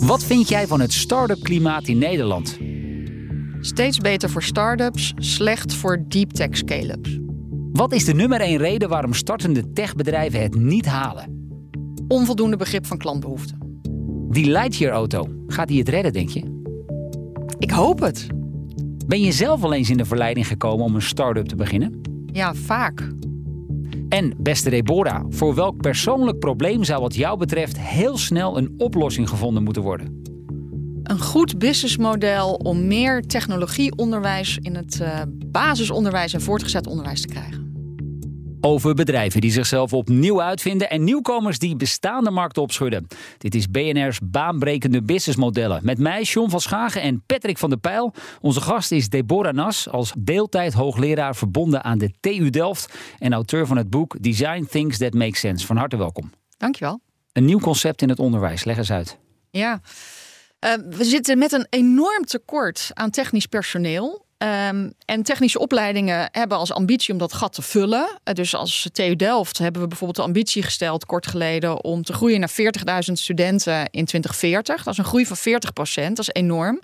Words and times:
Wat 0.00 0.24
vind 0.24 0.48
jij 0.48 0.66
van 0.66 0.80
het 0.80 0.92
start-up 0.92 1.42
klimaat 1.42 1.88
in 1.88 1.98
Nederland? 1.98 2.58
Steeds 3.60 3.98
beter 3.98 4.30
voor 4.30 4.42
start-ups, 4.42 5.12
slecht 5.16 5.74
voor 5.74 6.04
deep 6.08 6.30
tech 6.30 6.56
scale-ups. 6.56 7.18
Wat 7.72 7.92
is 7.92 8.04
de 8.04 8.14
nummer 8.14 8.40
één 8.40 8.58
reden 8.58 8.88
waarom 8.88 9.14
startende 9.14 9.72
techbedrijven 9.72 10.42
het 10.42 10.54
niet 10.54 10.86
halen? 10.86 11.50
Onvoldoende 12.08 12.56
begrip 12.56 12.86
van 12.86 12.98
klantbehoeften. 12.98 13.80
Die 14.30 14.50
Lightyear-auto, 14.50 15.28
gaat 15.46 15.68
die 15.68 15.78
het 15.78 15.88
redden, 15.88 16.12
denk 16.12 16.28
je? 16.28 16.42
Ik 17.58 17.70
hoop 17.70 18.00
het. 18.00 18.26
Ben 19.06 19.20
je 19.20 19.32
zelf 19.32 19.62
al 19.62 19.72
eens 19.72 19.90
in 19.90 19.96
de 19.96 20.04
verleiding 20.04 20.46
gekomen 20.46 20.84
om 20.84 20.94
een 20.94 21.02
start-up 21.02 21.46
te 21.46 21.56
beginnen? 21.56 22.00
Ja, 22.32 22.54
vaak. 22.54 23.08
En 24.08 24.34
beste 24.38 24.70
Deborah, 24.70 25.24
voor 25.28 25.54
welk 25.54 25.76
persoonlijk 25.76 26.38
probleem 26.38 26.84
zou 26.84 27.00
wat 27.00 27.14
jou 27.14 27.38
betreft 27.38 27.80
heel 27.80 28.18
snel 28.18 28.58
een 28.58 28.74
oplossing 28.78 29.28
gevonden 29.28 29.62
moeten 29.62 29.82
worden? 29.82 30.22
Een 31.02 31.20
goed 31.20 31.58
businessmodel 31.58 32.54
om 32.54 32.86
meer 32.86 33.22
technologieonderwijs 33.22 34.58
in 34.62 34.74
het 34.74 34.98
uh, 35.02 35.20
basisonderwijs 35.46 36.34
en 36.34 36.40
voortgezet 36.40 36.86
onderwijs 36.86 37.20
te 37.20 37.28
krijgen. 37.28 37.67
Over 38.60 38.94
bedrijven 38.94 39.40
die 39.40 39.50
zichzelf 39.50 39.92
opnieuw 39.92 40.42
uitvinden 40.42 40.90
en 40.90 41.04
nieuwkomers 41.04 41.58
die 41.58 41.76
bestaande 41.76 42.30
markten 42.30 42.62
opschudden. 42.62 43.06
Dit 43.38 43.54
is 43.54 43.70
BNR's 43.70 44.18
baanbrekende 44.22 45.02
businessmodellen. 45.02 45.80
Met 45.84 45.98
mij, 45.98 46.22
John 46.22 46.50
van 46.50 46.60
Schagen 46.60 47.02
en 47.02 47.22
Patrick 47.26 47.58
van 47.58 47.68
der 47.68 47.78
Pijl. 47.78 48.14
Onze 48.40 48.60
gast 48.60 48.92
is 48.92 49.08
Deborah 49.08 49.54
Nas, 49.54 49.88
als 49.88 50.12
deeltijd 50.18 50.72
hoogleraar 50.72 51.36
verbonden 51.36 51.84
aan 51.84 51.98
de 51.98 52.12
TU 52.20 52.50
Delft. 52.50 52.94
En 53.18 53.32
auteur 53.32 53.66
van 53.66 53.76
het 53.76 53.90
boek 53.90 54.22
Design 54.22 54.66
Things 54.70 54.98
That 54.98 55.14
Make 55.14 55.36
Sense. 55.36 55.66
Van 55.66 55.76
harte 55.76 55.96
welkom. 55.96 56.30
Dankjewel. 56.56 57.00
Een 57.32 57.44
nieuw 57.44 57.60
concept 57.60 58.02
in 58.02 58.08
het 58.08 58.18
onderwijs. 58.18 58.64
Leg 58.64 58.76
eens 58.76 58.92
uit. 58.92 59.18
Ja, 59.50 59.80
uh, 60.64 60.72
we 60.96 61.04
zitten 61.04 61.38
met 61.38 61.52
een 61.52 61.66
enorm 61.70 62.24
tekort 62.24 62.90
aan 62.94 63.10
technisch 63.10 63.46
personeel. 63.46 64.26
Um, 64.42 64.92
en 65.04 65.22
technische 65.22 65.58
opleidingen 65.58 66.28
hebben 66.32 66.58
als 66.58 66.72
ambitie 66.72 67.12
om 67.12 67.18
dat 67.18 67.32
gat 67.32 67.52
te 67.52 67.62
vullen. 67.62 68.20
Uh, 68.24 68.34
dus 68.34 68.54
als 68.54 68.88
TU 68.92 69.16
Delft 69.16 69.58
hebben 69.58 69.82
we 69.82 69.88
bijvoorbeeld 69.88 70.18
de 70.18 70.24
ambitie 70.24 70.62
gesteld 70.62 71.06
kort 71.06 71.26
geleden 71.26 71.84
om 71.84 72.02
te 72.02 72.12
groeien 72.12 72.40
naar 72.40 72.50
40.000 72.50 73.12
studenten 73.12 73.90
in 73.90 74.04
2040. 74.04 74.82
Dat 74.82 74.92
is 74.92 74.98
een 74.98 75.04
groei 75.04 75.26
van 75.26 75.36
40 75.36 75.72
procent, 75.72 76.16
dat 76.16 76.28
is 76.28 76.42
enorm. 76.42 76.80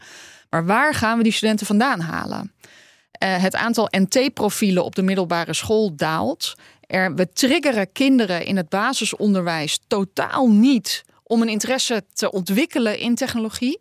Maar 0.51 0.67
waar 0.67 0.95
gaan 0.95 1.17
we 1.17 1.23
die 1.23 1.33
studenten 1.33 1.67
vandaan 1.67 2.01
halen? 2.01 2.53
Uh, 3.25 3.43
het 3.43 3.55
aantal 3.55 3.89
NT-profielen 3.91 4.85
op 4.85 4.95
de 4.95 5.03
middelbare 5.03 5.55
school 5.55 5.97
daalt. 5.97 6.55
Er, 6.81 7.15
we 7.15 7.33
triggeren 7.33 7.93
kinderen 7.93 8.45
in 8.45 8.57
het 8.57 8.69
basisonderwijs 8.69 9.79
totaal 9.87 10.49
niet 10.49 11.05
om 11.23 11.43
een 11.43 11.49
interesse 11.49 12.05
te 12.13 12.31
ontwikkelen 12.31 12.99
in 12.99 13.15
technologie. 13.15 13.81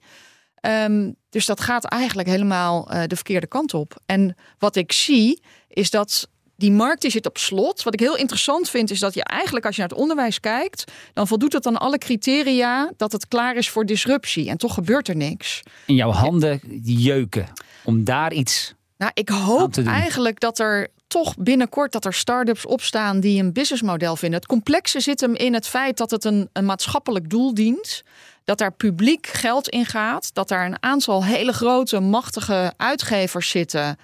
Um, 0.61 1.15
dus 1.33 1.45
dat 1.45 1.61
gaat 1.61 1.85
eigenlijk 1.85 2.27
helemaal 2.27 2.93
uh, 2.93 3.03
de 3.07 3.15
verkeerde 3.15 3.47
kant 3.47 3.73
op. 3.73 3.95
En 4.05 4.35
wat 4.57 4.75
ik 4.75 4.91
zie 4.91 5.41
is 5.67 5.89
dat 5.89 6.27
die 6.55 6.71
markt 6.71 7.01
die 7.01 7.11
zit 7.11 7.25
op 7.25 7.37
slot. 7.37 7.83
Wat 7.83 7.93
ik 7.93 7.99
heel 7.99 8.17
interessant 8.17 8.69
vind 8.69 8.91
is 8.91 8.99
dat 8.99 9.13
je 9.13 9.23
eigenlijk 9.23 9.65
als 9.65 9.75
je 9.75 9.81
naar 9.81 9.89
het 9.89 9.99
onderwijs 9.99 10.39
kijkt, 10.39 10.91
dan 11.13 11.27
voldoet 11.27 11.53
het 11.53 11.65
aan 11.65 11.77
alle 11.77 11.97
criteria 11.97 12.91
dat 12.97 13.11
het 13.11 13.27
klaar 13.27 13.55
is 13.55 13.69
voor 13.69 13.85
disruptie. 13.85 14.49
En 14.49 14.57
toch 14.57 14.73
gebeurt 14.73 15.07
er 15.07 15.15
niks. 15.15 15.61
In 15.85 15.95
jouw 15.95 16.11
handen 16.11 16.61
jeuken 16.83 17.47
om 17.83 18.03
daar 18.03 18.33
iets. 18.33 18.73
Nou, 18.97 19.11
ik 19.13 19.29
hoop 19.29 19.77
eigenlijk 19.77 20.39
dat 20.39 20.59
er 20.59 20.87
toch 21.07 21.37
binnenkort 21.37 21.91
dat 21.91 22.05
er 22.05 22.13
start-ups 22.13 22.65
opstaan 22.65 23.19
die 23.19 23.43
een 23.43 23.53
businessmodel 23.53 24.15
vinden. 24.15 24.39
Het 24.39 24.47
complexe 24.47 24.99
zit 24.99 25.21
hem 25.21 25.35
in 25.35 25.53
het 25.53 25.67
feit 25.67 25.97
dat 25.97 26.11
het 26.11 26.23
een, 26.23 26.49
een 26.53 26.65
maatschappelijk 26.65 27.29
doel 27.29 27.53
dient 27.53 28.03
dat 28.43 28.57
daar 28.57 28.71
publiek 28.71 29.27
geld 29.27 29.69
in 29.69 29.85
gaat, 29.85 30.33
dat 30.33 30.47
daar 30.47 30.65
een 30.65 30.83
aantal 30.83 31.25
hele 31.25 31.53
grote, 31.53 31.99
machtige 31.99 32.73
uitgevers 32.77 33.49
zitten 33.49 33.97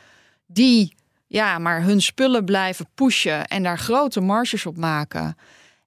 die 0.47 0.97
ja, 1.29 1.59
maar 1.59 1.83
hun 1.83 2.01
spullen 2.01 2.45
blijven 2.45 2.87
pushen 2.95 3.47
en 3.47 3.63
daar 3.63 3.79
grote 3.79 4.19
marges 4.19 4.65
op 4.65 4.77
maken. 4.77 5.37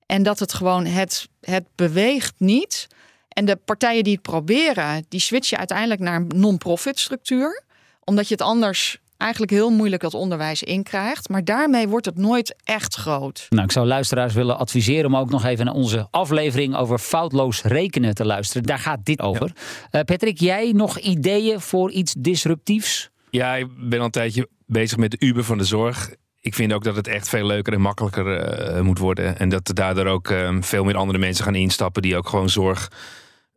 En 0.07 0.23
dat 0.23 0.39
het 0.39 0.55
gewoon, 0.55 0.87
het, 0.87 1.29
het 1.41 1.65
beweegt 1.75 2.35
niet. 2.37 2.87
En 3.29 3.45
de 3.45 3.57
partijen 3.57 4.05
die 4.05 4.13
het 4.13 4.23
proberen, 4.23 5.05
die 5.09 5.21
switchen 5.21 5.59
uiteindelijk 5.59 6.01
naar 6.01 6.17
een 6.17 6.31
non-profit 6.35 6.99
structuur. 6.99 7.63
Omdat 8.05 8.29
je 8.29 8.35
het 8.35 8.43
anders 8.43 8.99
eigenlijk 9.23 9.53
heel 9.53 9.71
moeilijk 9.71 10.03
dat 10.03 10.15
onderwijs 10.15 10.63
inkrijgt. 10.63 11.29
Maar 11.29 11.45
daarmee 11.45 11.89
wordt 11.89 12.07
het 12.07 12.19
nooit 12.19 12.55
echt 12.65 12.95
groot. 12.95 13.47
Nou, 13.49 13.65
ik 13.65 13.73
zou 13.73 13.87
luisteraars 13.87 14.35
willen 14.35 14.59
adviseren 14.59 15.07
om 15.07 15.17
ook 15.17 15.31
nog 15.31 15.45
even 15.45 15.65
naar 15.65 15.75
onze 15.75 16.09
aflevering 16.11 16.77
over 16.77 16.99
foutloos 16.99 17.63
rekenen 17.63 18.15
te 18.15 18.25
luisteren. 18.25 18.63
Daar 18.63 18.79
gaat 18.79 19.05
dit 19.05 19.21
over. 19.21 19.53
Ja. 19.91 19.99
Uh, 19.99 20.05
Patrick, 20.05 20.39
jij 20.39 20.73
nog 20.73 20.99
ideeën 20.99 21.61
voor 21.61 21.91
iets 21.91 22.15
disruptiefs? 22.19 23.11
Ja, 23.31 23.55
ik 23.55 23.67
ben 23.77 23.99
al 23.99 24.05
een 24.05 24.11
tijdje 24.11 24.49
bezig 24.67 24.99
met 24.99 25.11
de 25.11 25.27
Uber 25.27 25.45
van 25.45 25.59
de 25.59 25.65
zorg. 25.65 26.11
Ik 26.41 26.55
vind 26.55 26.73
ook 26.73 26.85
dat 26.85 26.97
het 26.97 27.07
echt 27.07 27.29
veel 27.29 27.47
leuker 27.47 27.73
en 27.73 27.81
makkelijker 27.81 28.75
uh, 28.77 28.81
moet 28.81 28.99
worden. 28.99 29.39
En 29.39 29.49
dat 29.49 29.69
er 29.69 29.75
daardoor 29.75 30.07
ook 30.07 30.31
uh, 30.31 30.57
veel 30.61 30.85
meer 30.85 30.97
andere 30.97 31.19
mensen 31.19 31.45
gaan 31.45 31.55
instappen 31.55 32.03
die 32.03 32.17
ook 32.17 32.29
gewoon 32.29 32.49
zorg 32.49 32.89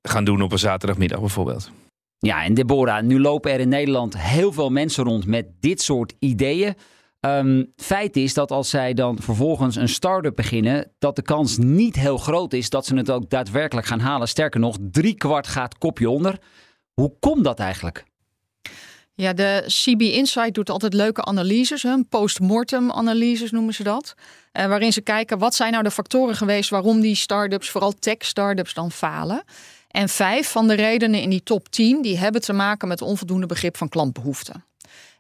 gaan 0.02 0.26
doen 0.26 0.42
op 0.42 0.52
een 0.52 0.60
zaterdagmiddag 0.60 1.20
bijvoorbeeld. 1.20 1.72
Ja, 2.26 2.44
en 2.44 2.54
Deborah, 2.54 3.04
nu 3.04 3.20
lopen 3.20 3.52
er 3.52 3.60
in 3.60 3.70
Nederland 3.70 4.18
heel 4.18 4.52
veel 4.52 4.70
mensen 4.70 5.04
rond 5.04 5.26
met 5.26 5.46
dit 5.60 5.82
soort 5.82 6.14
ideeën. 6.20 6.76
Um, 7.20 7.74
feit 7.76 8.16
is 8.16 8.34
dat 8.34 8.52
als 8.52 8.70
zij 8.70 8.94
dan 8.94 9.18
vervolgens 9.22 9.76
een 9.76 9.90
start-up 9.90 10.36
beginnen, 10.36 10.92
dat 11.00 11.16
de 11.16 11.22
kans 11.22 11.58
niet 11.58 11.96
heel 11.96 12.18
groot 12.18 12.54
is 12.54 12.70
dat 12.70 12.86
ze 12.86 12.96
het 12.96 13.12
ook 13.12 13.30
daadwerkelijk 13.30 13.88
gaan 13.88 14.00
halen. 14.00 14.28
Sterker 14.28 14.60
nog, 14.60 14.78
drie 14.92 15.16
kwart 15.16 15.48
gaat 15.48 15.78
kopje 15.78 16.10
onder. 16.10 16.40
Hoe 16.94 17.14
komt 17.20 17.44
dat 17.44 17.60
eigenlijk? 17.60 18.04
Ja, 19.14 19.34
de 19.34 19.64
CB 19.68 20.02
Insight 20.02 20.54
doet 20.54 20.70
altijd 20.70 20.94
leuke 20.94 21.26
analyses, 21.26 21.84
een 21.84 22.08
post-mortem 22.08 22.92
analyses 22.92 23.52
noemen 23.52 23.74
ze 23.74 23.84
dat. 23.84 24.14
Uh, 24.54 24.66
waarin 24.66 24.94
ze 24.94 25.02
kijken 25.02 25.38
wat 25.38 25.56
zijn 25.56 25.72
nou 25.72 25.84
de 25.84 25.92
factoren 25.92 26.36
geweest 26.36 26.70
waarom 26.70 27.02
die 27.02 27.16
start-ups, 27.16 27.70
vooral 27.70 27.94
tech-startups, 28.00 28.74
dan 28.74 28.92
falen. 28.92 29.44
En 29.96 30.10
vijf 30.10 30.52
van 30.52 30.68
de 30.68 30.74
redenen 30.74 31.22
in 31.22 31.30
die 31.30 31.44
top 31.44 31.70
10 31.70 32.02
die 32.02 32.18
hebben 32.18 32.42
te 32.42 32.54
maken 32.54 32.88
met 32.88 33.02
onvoldoende 33.02 33.46
begrip 33.46 33.78
van 33.78 33.90
klantbehoeften. 33.90 34.66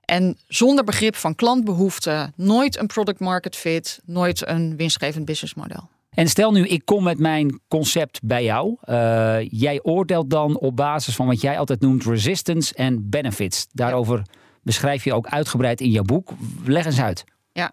En 0.06 0.38
zonder 0.48 0.84
begrip 0.84 1.16
van 1.16 1.36
klantbehoeften 1.36 2.34
nooit 2.36 2.78
een 2.78 2.88
product 2.88 3.20
market 3.20 3.56
fit, 3.56 4.00
nooit 4.06 4.48
een 4.48 4.76
winstgevend 4.76 5.26
businessmodel. 5.26 5.90
En 6.10 6.28
stel 6.28 6.52
nu, 6.52 6.68
ik 6.68 6.86
kom 6.86 7.04
met 7.04 7.20
mijn 7.20 7.60
concept 7.68 8.20
bij 8.24 8.44
jou. 8.44 8.78
Uh, 8.86 9.38
jij 9.50 9.80
oordeelt 9.84 10.30
dan 10.30 10.60
op 10.60 10.76
basis 10.76 11.16
van 11.16 11.26
wat 11.26 11.42
jij 11.42 11.60
altijd 11.60 11.80
noemt 11.80 12.04
resistance 12.04 12.74
en 12.74 13.10
benefits. 13.10 13.68
Daarover 13.72 14.18
ja. 14.18 14.24
beschrijf 14.62 15.04
je 15.04 15.14
ook 15.14 15.28
uitgebreid 15.28 15.82
in 15.82 15.90
jouw 15.90 16.04
boek. 16.04 16.32
Leg 16.66 16.86
eens 16.86 17.02
uit. 17.02 17.24
Ja, 17.52 17.72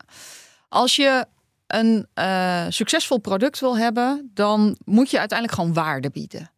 als 0.69 0.97
je 0.97 1.27
een 1.67 2.07
uh, 2.15 2.65
succesvol 2.69 3.19
product 3.19 3.61
wil 3.61 3.79
hebben, 3.79 4.31
dan 4.35 4.77
moet 4.85 5.11
je 5.11 5.19
uiteindelijk 5.19 5.59
gewoon 5.59 5.75
waarde 5.75 6.11
bieden. 6.11 6.52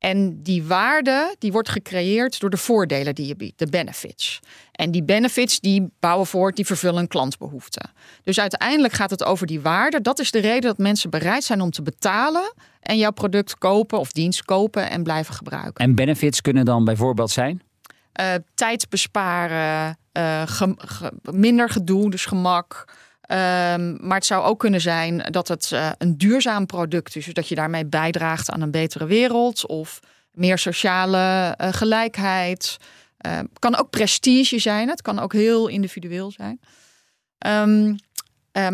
En 0.00 0.42
die 0.42 0.64
waarde 0.64 1.34
die 1.38 1.52
wordt 1.52 1.68
gecreëerd 1.68 2.40
door 2.40 2.50
de 2.50 2.56
voordelen 2.56 3.14
die 3.14 3.26
je 3.26 3.36
biedt, 3.36 3.58
de 3.58 3.66
benefits. 3.66 4.40
En 4.72 4.90
die 4.90 5.02
benefits 5.02 5.60
die 5.60 5.90
bouwen 5.98 6.26
voort, 6.26 6.56
die 6.56 6.66
vervullen 6.66 7.08
klantbehoeften. 7.08 7.90
Dus 8.22 8.40
uiteindelijk 8.40 8.92
gaat 8.92 9.10
het 9.10 9.24
over 9.24 9.46
die 9.46 9.60
waarde. 9.60 10.00
Dat 10.00 10.18
is 10.18 10.30
de 10.30 10.38
reden 10.38 10.60
dat 10.60 10.78
mensen 10.78 11.10
bereid 11.10 11.44
zijn 11.44 11.60
om 11.60 11.70
te 11.70 11.82
betalen 11.82 12.52
en 12.80 12.98
jouw 12.98 13.10
product 13.10 13.58
kopen 13.58 13.98
of 13.98 14.12
dienst 14.12 14.44
kopen 14.44 14.90
en 14.90 15.02
blijven 15.02 15.34
gebruiken. 15.34 15.84
En 15.84 15.94
benefits 15.94 16.40
kunnen 16.40 16.64
dan 16.64 16.84
bijvoorbeeld 16.84 17.30
zijn? 17.30 17.62
Uh, 18.20 18.34
tijd 18.54 18.88
besparen, 18.88 19.98
uh, 20.12 20.42
ge 20.46 20.74
ge 20.76 21.12
minder 21.22 21.68
gedoe, 21.68 22.10
dus 22.10 22.24
gemak. 22.24 22.84
Um, 23.32 24.06
maar 24.06 24.16
het 24.16 24.26
zou 24.26 24.44
ook 24.44 24.58
kunnen 24.58 24.80
zijn 24.80 25.18
dat 25.18 25.48
het 25.48 25.70
uh, 25.72 25.90
een 25.98 26.18
duurzaam 26.18 26.66
product 26.66 27.16
is. 27.16 27.24
Dus 27.24 27.34
dat 27.34 27.48
je 27.48 27.54
daarmee 27.54 27.86
bijdraagt 27.86 28.50
aan 28.50 28.60
een 28.60 28.70
betere 28.70 29.06
wereld 29.06 29.66
of 29.66 30.00
meer 30.32 30.58
sociale 30.58 31.56
uh, 31.60 31.68
gelijkheid. 31.72 32.76
Uh, 33.26 33.38
kan 33.58 33.76
ook 33.76 33.90
prestige 33.90 34.58
zijn. 34.58 34.88
Het 34.88 35.02
kan 35.02 35.18
ook 35.18 35.32
heel 35.32 35.68
individueel 35.68 36.30
zijn. 36.30 36.60
Um, 37.46 37.96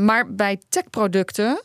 maar 0.04 0.34
bij 0.34 0.60
techproducten 0.68 1.62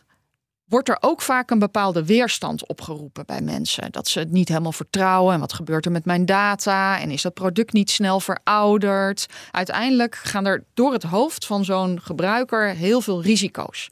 wordt 0.71 0.89
er 0.89 0.97
ook 0.99 1.21
vaak 1.21 1.49
een 1.49 1.59
bepaalde 1.59 2.05
weerstand 2.05 2.67
opgeroepen 2.67 3.25
bij 3.25 3.41
mensen. 3.41 3.91
Dat 3.91 4.07
ze 4.07 4.19
het 4.19 4.31
niet 4.31 4.47
helemaal 4.47 4.71
vertrouwen. 4.71 5.33
En 5.33 5.39
wat 5.39 5.53
gebeurt 5.53 5.85
er 5.85 5.91
met 5.91 6.05
mijn 6.05 6.25
data? 6.25 6.99
En 6.99 7.11
is 7.11 7.21
dat 7.21 7.33
product 7.33 7.73
niet 7.73 7.89
snel 7.89 8.19
verouderd? 8.19 9.25
Uiteindelijk 9.51 10.15
gaan 10.15 10.45
er 10.45 10.63
door 10.73 10.93
het 10.93 11.03
hoofd 11.03 11.45
van 11.45 11.65
zo'n 11.65 12.01
gebruiker 12.01 12.75
heel 12.75 13.01
veel 13.01 13.21
risico's. 13.21 13.89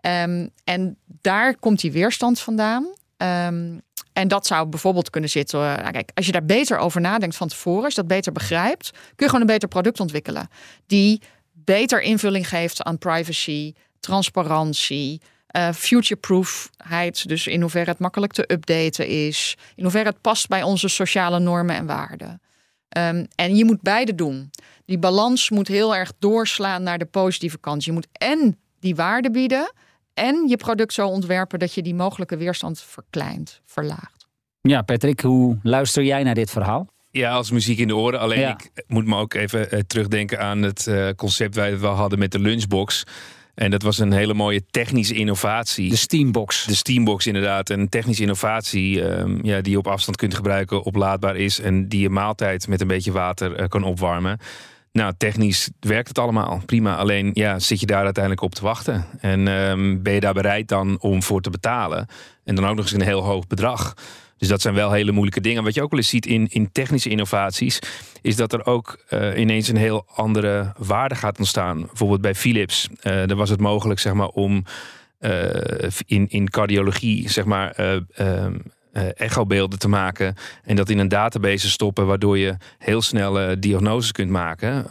Um, 0.00 0.50
en 0.64 0.96
daar 1.06 1.56
komt 1.56 1.80
die 1.80 1.92
weerstand 1.92 2.40
vandaan. 2.40 2.86
Um, 3.16 3.80
en 4.12 4.28
dat 4.28 4.46
zou 4.46 4.66
bijvoorbeeld 4.66 5.10
kunnen 5.10 5.30
zitten. 5.30 5.60
Nou 5.60 5.90
kijk, 5.90 6.10
als 6.14 6.26
je 6.26 6.32
daar 6.32 6.44
beter 6.44 6.78
over 6.78 7.00
nadenkt 7.00 7.36
van 7.36 7.48
tevoren, 7.48 7.84
als 7.84 7.94
je 7.94 8.00
dat 8.00 8.10
beter 8.10 8.32
begrijpt, 8.32 8.90
kun 8.90 9.00
je 9.16 9.24
gewoon 9.24 9.40
een 9.40 9.46
beter 9.46 9.68
product 9.68 10.00
ontwikkelen. 10.00 10.48
Die 10.86 11.22
beter 11.52 12.02
invulling 12.02 12.48
geeft 12.48 12.82
aan 12.82 12.98
privacy, 12.98 13.72
transparantie, 14.00 15.20
uh, 15.56 15.72
futureproofheid. 15.72 17.28
Dus 17.28 17.46
in 17.46 17.60
hoeverre 17.60 17.90
het 17.90 17.98
makkelijk 17.98 18.32
te 18.32 18.52
updaten 18.52 19.06
is. 19.06 19.56
In 19.74 19.82
hoeverre 19.82 20.08
het 20.08 20.20
past 20.20 20.48
bij 20.48 20.62
onze 20.62 20.88
sociale 20.88 21.38
normen 21.38 21.76
en 21.76 21.86
waarden. 21.86 22.40
Um, 22.98 23.26
en 23.34 23.56
je 23.56 23.64
moet 23.64 23.82
beide 23.82 24.14
doen. 24.14 24.50
Die 24.84 24.98
balans 24.98 25.50
moet 25.50 25.68
heel 25.68 25.96
erg 25.96 26.12
doorslaan 26.18 26.82
naar 26.82 26.98
de 26.98 27.04
positieve 27.04 27.58
kant. 27.58 27.84
Je 27.84 27.92
moet 27.92 28.06
en 28.12 28.58
die 28.80 28.94
waarde 28.94 29.30
bieden 29.30 29.72
en 30.14 30.48
je 30.48 30.56
product 30.56 30.92
zo 30.92 31.08
ontwerpen 31.08 31.58
dat 31.58 31.74
je 31.74 31.82
die 31.82 31.94
mogelijke 31.94 32.36
weerstand 32.36 32.80
verkleint, 32.80 33.60
verlaagt. 33.64 34.26
Ja, 34.60 34.82
Patrick, 34.82 35.20
hoe 35.20 35.58
luister 35.62 36.02
jij 36.02 36.22
naar 36.22 36.34
dit 36.34 36.50
verhaal? 36.50 36.88
Ja, 37.10 37.32
als 37.32 37.50
muziek 37.50 37.78
in 37.78 37.88
de 37.88 37.96
oren. 37.96 38.20
Alleen 38.20 38.48
ik 38.48 38.70
moet 38.86 39.06
me 39.06 39.16
ook 39.16 39.34
even 39.34 39.74
uh, 39.74 39.80
terugdenken 39.80 40.40
aan 40.40 40.62
het 40.62 40.86
uh, 40.86 41.08
concept 41.16 41.54
wij 41.54 41.78
we 41.78 41.86
hadden 41.86 42.18
met 42.18 42.32
de 42.32 42.38
lunchbox. 42.38 43.04
En 43.54 43.70
dat 43.70 43.82
was 43.82 43.98
een 43.98 44.12
hele 44.12 44.34
mooie 44.34 44.62
technische 44.70 45.14
innovatie. 45.14 45.90
De 45.90 45.96
Steambox. 45.96 46.64
De 46.66 46.74
Steambox, 46.74 47.26
inderdaad. 47.26 47.70
Een 47.70 47.88
technische 47.88 48.22
innovatie 48.22 49.02
um, 49.02 49.38
ja, 49.42 49.60
die 49.60 49.72
je 49.72 49.78
op 49.78 49.86
afstand 49.86 50.16
kunt 50.16 50.34
gebruiken, 50.34 50.82
oplaadbaar 50.82 51.36
is. 51.36 51.60
En 51.60 51.88
die 51.88 52.00
je 52.00 52.10
maaltijd 52.10 52.68
met 52.68 52.80
een 52.80 52.86
beetje 52.86 53.12
water 53.12 53.60
uh, 53.60 53.66
kan 53.68 53.82
opwarmen. 53.82 54.38
Nou, 54.92 55.12
technisch 55.16 55.70
werkt 55.80 56.08
het 56.08 56.18
allemaal 56.18 56.62
prima. 56.66 56.96
Alleen 56.96 57.30
ja, 57.32 57.58
zit 57.58 57.80
je 57.80 57.86
daar 57.86 58.04
uiteindelijk 58.04 58.42
op 58.42 58.54
te 58.54 58.62
wachten? 58.62 59.04
En 59.20 59.46
um, 59.46 60.02
ben 60.02 60.12
je 60.12 60.20
daar 60.20 60.34
bereid 60.34 60.68
dan 60.68 61.00
om 61.00 61.22
voor 61.22 61.40
te 61.40 61.50
betalen? 61.50 62.06
En 62.44 62.54
dan 62.54 62.66
ook 62.66 62.76
nog 62.76 62.84
eens 62.84 62.94
een 62.94 63.02
heel 63.02 63.22
hoog 63.22 63.46
bedrag. 63.46 63.94
Dus 64.44 64.52
dat 64.52 64.62
zijn 64.62 64.74
wel 64.74 64.92
hele 64.92 65.12
moeilijke 65.12 65.40
dingen. 65.40 65.64
Wat 65.64 65.74
je 65.74 65.82
ook 65.82 65.90
wel 65.90 65.98
eens 65.98 66.08
ziet 66.08 66.26
in, 66.26 66.48
in 66.50 66.72
technische 66.72 67.08
innovaties, 67.08 67.78
is 68.22 68.36
dat 68.36 68.52
er 68.52 68.66
ook 68.66 69.04
uh, 69.10 69.38
ineens 69.38 69.68
een 69.68 69.76
heel 69.76 70.06
andere 70.14 70.72
waarde 70.78 71.14
gaat 71.14 71.38
ontstaan. 71.38 71.80
Bijvoorbeeld 71.80 72.20
bij 72.20 72.34
Philips, 72.34 72.88
uh, 72.88 73.02
daar 73.02 73.34
was 73.34 73.50
het 73.50 73.60
mogelijk 73.60 74.00
zeg 74.00 74.12
maar, 74.12 74.28
om 74.28 74.64
uh, 75.20 75.50
in, 76.06 76.28
in 76.28 76.50
cardiologie 76.50 77.30
zeg 77.30 77.44
maar, 77.44 77.74
echobeelden 79.14 79.78
te 79.78 79.88
maken 79.88 80.34
en 80.64 80.76
dat 80.76 80.88
in 80.88 80.98
een 80.98 81.08
database 81.08 81.70
stoppen, 81.70 82.06
waardoor 82.06 82.38
je 82.38 82.56
heel 82.78 83.02
snel 83.02 83.60
diagnoses 83.60 84.12
kunt 84.12 84.30
maken 84.30 84.86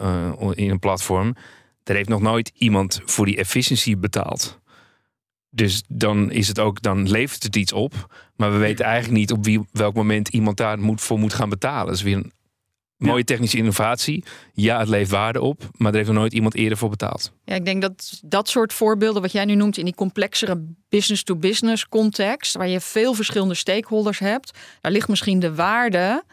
in 0.54 0.70
een 0.70 0.78
platform. 0.78 1.34
Daar 1.82 1.96
heeft 1.96 2.08
nog 2.08 2.20
nooit 2.20 2.52
iemand 2.54 3.00
voor 3.04 3.26
die 3.26 3.36
efficiëntie 3.36 3.96
betaald. 3.96 4.62
Dus 5.54 5.82
dan 5.88 6.30
is 6.30 6.48
het 6.48 6.58
ook, 6.58 6.82
dan 6.82 7.10
levert 7.10 7.42
het 7.42 7.56
iets 7.56 7.72
op. 7.72 8.14
Maar 8.36 8.52
we 8.52 8.58
weten 8.58 8.84
eigenlijk 8.84 9.18
niet 9.18 9.32
op 9.32 9.44
wie, 9.44 9.60
welk 9.72 9.94
moment 9.94 10.28
iemand 10.28 10.56
daar 10.56 10.78
moet, 10.78 11.00
voor 11.00 11.18
moet 11.18 11.34
gaan 11.34 11.48
betalen. 11.48 11.86
Dat 11.86 11.94
is 11.94 12.02
weer 12.02 12.16
een 12.16 12.32
Mooie 12.98 13.24
technische 13.24 13.56
innovatie. 13.56 14.24
Ja, 14.52 14.78
het 14.78 14.88
levert 14.88 15.10
waarde 15.10 15.40
op, 15.40 15.62
maar 15.76 15.90
er 15.90 15.96
heeft 15.96 16.08
nog 16.08 16.18
nooit 16.18 16.32
iemand 16.32 16.54
eerder 16.54 16.78
voor 16.78 16.88
betaald. 16.88 17.32
Ja, 17.44 17.54
ik 17.54 17.64
denk 17.64 17.82
dat 17.82 18.20
dat 18.24 18.48
soort 18.48 18.72
voorbeelden, 18.72 19.22
wat 19.22 19.32
jij 19.32 19.44
nu 19.44 19.54
noemt 19.54 19.78
in 19.78 19.84
die 19.84 19.94
complexere 19.94 20.64
business-to-business 20.88 21.88
context, 21.88 22.54
waar 22.54 22.68
je 22.68 22.80
veel 22.80 23.14
verschillende 23.14 23.54
stakeholders 23.54 24.18
hebt, 24.18 24.58
daar 24.80 24.92
ligt 24.92 25.08
misschien 25.08 25.38
de 25.38 25.54
waarde 25.54 26.24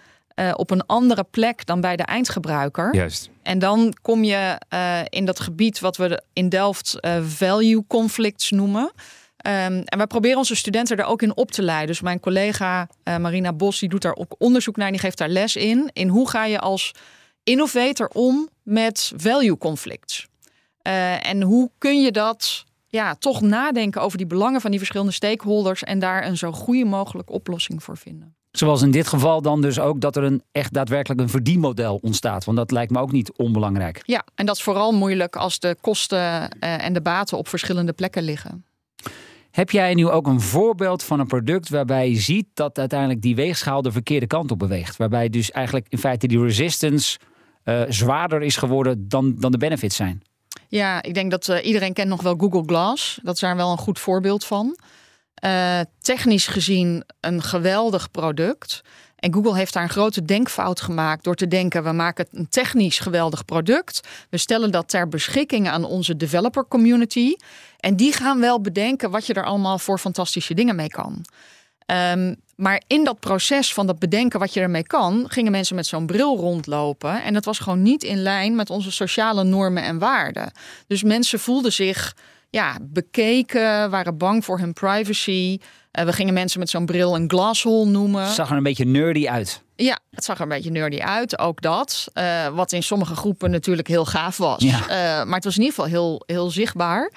uh, 0.41 0.51
op 0.55 0.71
een 0.71 0.85
andere 0.85 1.23
plek 1.23 1.65
dan 1.65 1.81
bij 1.81 1.95
de 1.95 2.03
eindgebruiker. 2.03 2.95
Juist. 2.95 3.29
En 3.43 3.59
dan 3.59 3.93
kom 4.01 4.23
je 4.23 4.61
uh, 4.73 4.99
in 5.09 5.25
dat 5.25 5.39
gebied 5.39 5.79
wat 5.79 5.97
we 5.97 6.23
in 6.33 6.49
Delft 6.49 6.97
uh, 7.01 7.23
value 7.23 7.83
conflicts 7.87 8.51
noemen. 8.51 8.91
Um, 9.47 9.81
en 9.83 9.97
wij 9.97 10.07
proberen 10.07 10.37
onze 10.37 10.55
studenten 10.55 10.97
er 10.97 11.05
ook 11.05 11.21
in 11.21 11.35
op 11.35 11.51
te 11.51 11.61
leiden. 11.61 11.87
Dus 11.87 12.01
mijn 12.01 12.19
collega 12.19 12.87
Marina 13.03 13.53
Bos 13.53 13.79
die 13.79 13.89
doet 13.89 14.01
daar 14.01 14.15
ook 14.15 14.35
onderzoek 14.37 14.75
naar 14.75 14.85
en 14.85 14.91
die 14.91 15.01
geeft 15.01 15.17
daar 15.17 15.29
les 15.29 15.55
in. 15.55 15.89
In 15.93 16.07
hoe 16.07 16.29
ga 16.29 16.45
je 16.45 16.59
als 16.59 16.91
innovator 17.43 18.07
om 18.07 18.49
met 18.63 19.11
value 19.15 19.57
conflicts? 19.57 20.27
En 21.21 21.41
hoe 21.41 21.71
kun 21.77 22.01
je 22.01 22.11
dat 22.11 22.65
ja, 22.87 23.15
toch 23.15 23.41
nadenken 23.41 24.01
over 24.01 24.17
die 24.17 24.27
belangen 24.27 24.61
van 24.61 24.69
die 24.69 24.79
verschillende 24.79 25.11
stakeholders 25.11 25.83
en 25.83 25.99
daar 25.99 26.25
een 26.25 26.37
zo 26.37 26.51
goede 26.51 26.85
mogelijke 26.85 27.31
oplossing 27.31 27.83
voor 27.83 27.97
vinden? 27.97 28.35
Zoals 28.51 28.81
in 28.81 28.91
dit 28.91 29.07
geval 29.07 29.41
dan 29.41 29.61
dus 29.61 29.79
ook 29.79 30.01
dat 30.01 30.15
er 30.15 30.23
een 30.23 30.43
echt 30.51 30.73
daadwerkelijk 30.73 31.21
een 31.21 31.29
verdienmodel 31.29 31.99
ontstaat. 32.01 32.45
Want 32.45 32.57
dat 32.57 32.71
lijkt 32.71 32.91
me 32.91 32.99
ook 32.99 33.11
niet 33.11 33.31
onbelangrijk. 33.37 34.01
Ja, 34.05 34.25
en 34.35 34.45
dat 34.45 34.55
is 34.55 34.63
vooral 34.63 34.91
moeilijk 34.91 35.35
als 35.35 35.59
de 35.59 35.77
kosten 35.81 36.19
uh, 36.19 36.47
en 36.85 36.93
de 36.93 37.01
baten 37.01 37.37
op 37.37 37.47
verschillende 37.47 37.93
plekken 37.93 38.23
liggen. 38.23 38.65
Heb 39.51 39.71
jij 39.71 39.93
nu 39.93 40.09
ook 40.09 40.27
een 40.27 40.41
voorbeeld 40.41 41.03
van 41.03 41.19
een 41.19 41.27
product 41.27 41.69
waarbij 41.69 42.09
je 42.09 42.19
ziet 42.19 42.45
dat 42.53 42.79
uiteindelijk 42.79 43.21
die 43.21 43.35
weegschaal 43.35 43.81
de 43.81 43.91
verkeerde 43.91 44.27
kant 44.27 44.51
op 44.51 44.59
beweegt? 44.59 44.97
Waarbij 44.97 45.29
dus 45.29 45.51
eigenlijk 45.51 45.85
in 45.89 45.97
feite 45.97 46.27
die 46.27 46.43
resistance 46.43 47.19
uh, 47.65 47.81
zwaarder 47.87 48.41
is 48.41 48.55
geworden 48.55 49.07
dan, 49.07 49.35
dan 49.39 49.51
de 49.51 49.57
benefits 49.57 49.95
zijn? 49.95 50.21
Ja, 50.67 51.01
ik 51.01 51.13
denk 51.13 51.31
dat 51.31 51.47
uh, 51.47 51.65
iedereen 51.65 51.93
kent 51.93 52.09
nog 52.09 52.21
wel 52.21 52.35
Google 52.37 52.63
Glass. 52.65 53.19
Dat 53.23 53.33
is 53.33 53.39
daar 53.39 53.55
wel 53.55 53.71
een 53.71 53.77
goed 53.77 53.99
voorbeeld 53.99 54.45
van. 54.45 54.77
Uh, 55.41 55.79
technisch 55.99 56.47
gezien 56.47 57.03
een 57.19 57.41
geweldig 57.41 58.11
product. 58.11 58.81
En 59.15 59.33
Google 59.33 59.55
heeft 59.55 59.73
daar 59.73 59.83
een 59.83 59.89
grote 59.89 60.25
denkfout 60.25 60.81
gemaakt 60.81 61.23
door 61.23 61.35
te 61.35 61.47
denken: 61.47 61.83
we 61.83 61.91
maken 61.91 62.27
een 62.31 62.49
technisch 62.49 62.99
geweldig 62.99 63.45
product. 63.45 64.07
We 64.29 64.37
stellen 64.37 64.71
dat 64.71 64.89
ter 64.89 65.07
beschikking 65.07 65.69
aan 65.69 65.83
onze 65.83 66.17
developer 66.17 66.67
community. 66.67 67.35
En 67.79 67.95
die 67.95 68.13
gaan 68.13 68.39
wel 68.39 68.61
bedenken 68.61 69.11
wat 69.11 69.25
je 69.25 69.33
er 69.33 69.45
allemaal 69.45 69.79
voor 69.79 69.97
fantastische 69.97 70.53
dingen 70.53 70.75
mee 70.75 70.89
kan. 70.89 71.25
Um, 71.85 72.35
maar 72.55 72.81
in 72.87 73.03
dat 73.03 73.19
proces 73.19 73.73
van 73.73 73.87
dat 73.87 73.99
bedenken 73.99 74.39
wat 74.39 74.53
je 74.53 74.59
ermee 74.59 74.83
kan, 74.83 75.25
gingen 75.27 75.51
mensen 75.51 75.75
met 75.75 75.85
zo'n 75.85 76.05
bril 76.05 76.37
rondlopen. 76.37 77.23
En 77.23 77.33
dat 77.33 77.45
was 77.45 77.59
gewoon 77.59 77.81
niet 77.81 78.03
in 78.03 78.21
lijn 78.21 78.55
met 78.55 78.69
onze 78.69 78.91
sociale 78.91 79.43
normen 79.43 79.83
en 79.83 79.99
waarden. 79.99 80.51
Dus 80.87 81.03
mensen 81.03 81.39
voelden 81.39 81.73
zich 81.73 82.15
ja, 82.51 82.77
bekeken, 82.81 83.89
waren 83.89 84.17
bang 84.17 84.45
voor 84.45 84.59
hun 84.59 84.73
privacy. 84.73 85.57
Uh, 85.99 86.05
we 86.05 86.13
gingen 86.13 86.33
mensen 86.33 86.59
met 86.59 86.69
zo'n 86.69 86.85
bril 86.85 87.15
een 87.15 87.29
glasshole 87.29 87.85
noemen. 87.85 88.23
Het 88.23 88.33
zag 88.33 88.49
er 88.49 88.57
een 88.57 88.63
beetje 88.63 88.85
nerdy 88.85 89.27
uit. 89.27 89.63
Ja, 89.75 89.99
het 90.11 90.23
zag 90.23 90.35
er 90.35 90.41
een 90.41 90.49
beetje 90.49 90.71
nerdy 90.71 90.99
uit, 90.99 91.39
ook 91.39 91.61
dat. 91.61 92.07
Uh, 92.13 92.47
wat 92.47 92.71
in 92.71 92.83
sommige 92.83 93.15
groepen 93.15 93.51
natuurlijk 93.51 93.87
heel 93.87 94.05
gaaf 94.05 94.37
was. 94.37 94.63
Ja. 94.63 94.79
Uh, 94.81 94.87
maar 95.25 95.35
het 95.35 95.43
was 95.43 95.57
in 95.57 95.61
ieder 95.61 95.75
geval 95.75 95.89
heel, 95.89 96.23
heel 96.25 96.49
zichtbaar. 96.49 97.11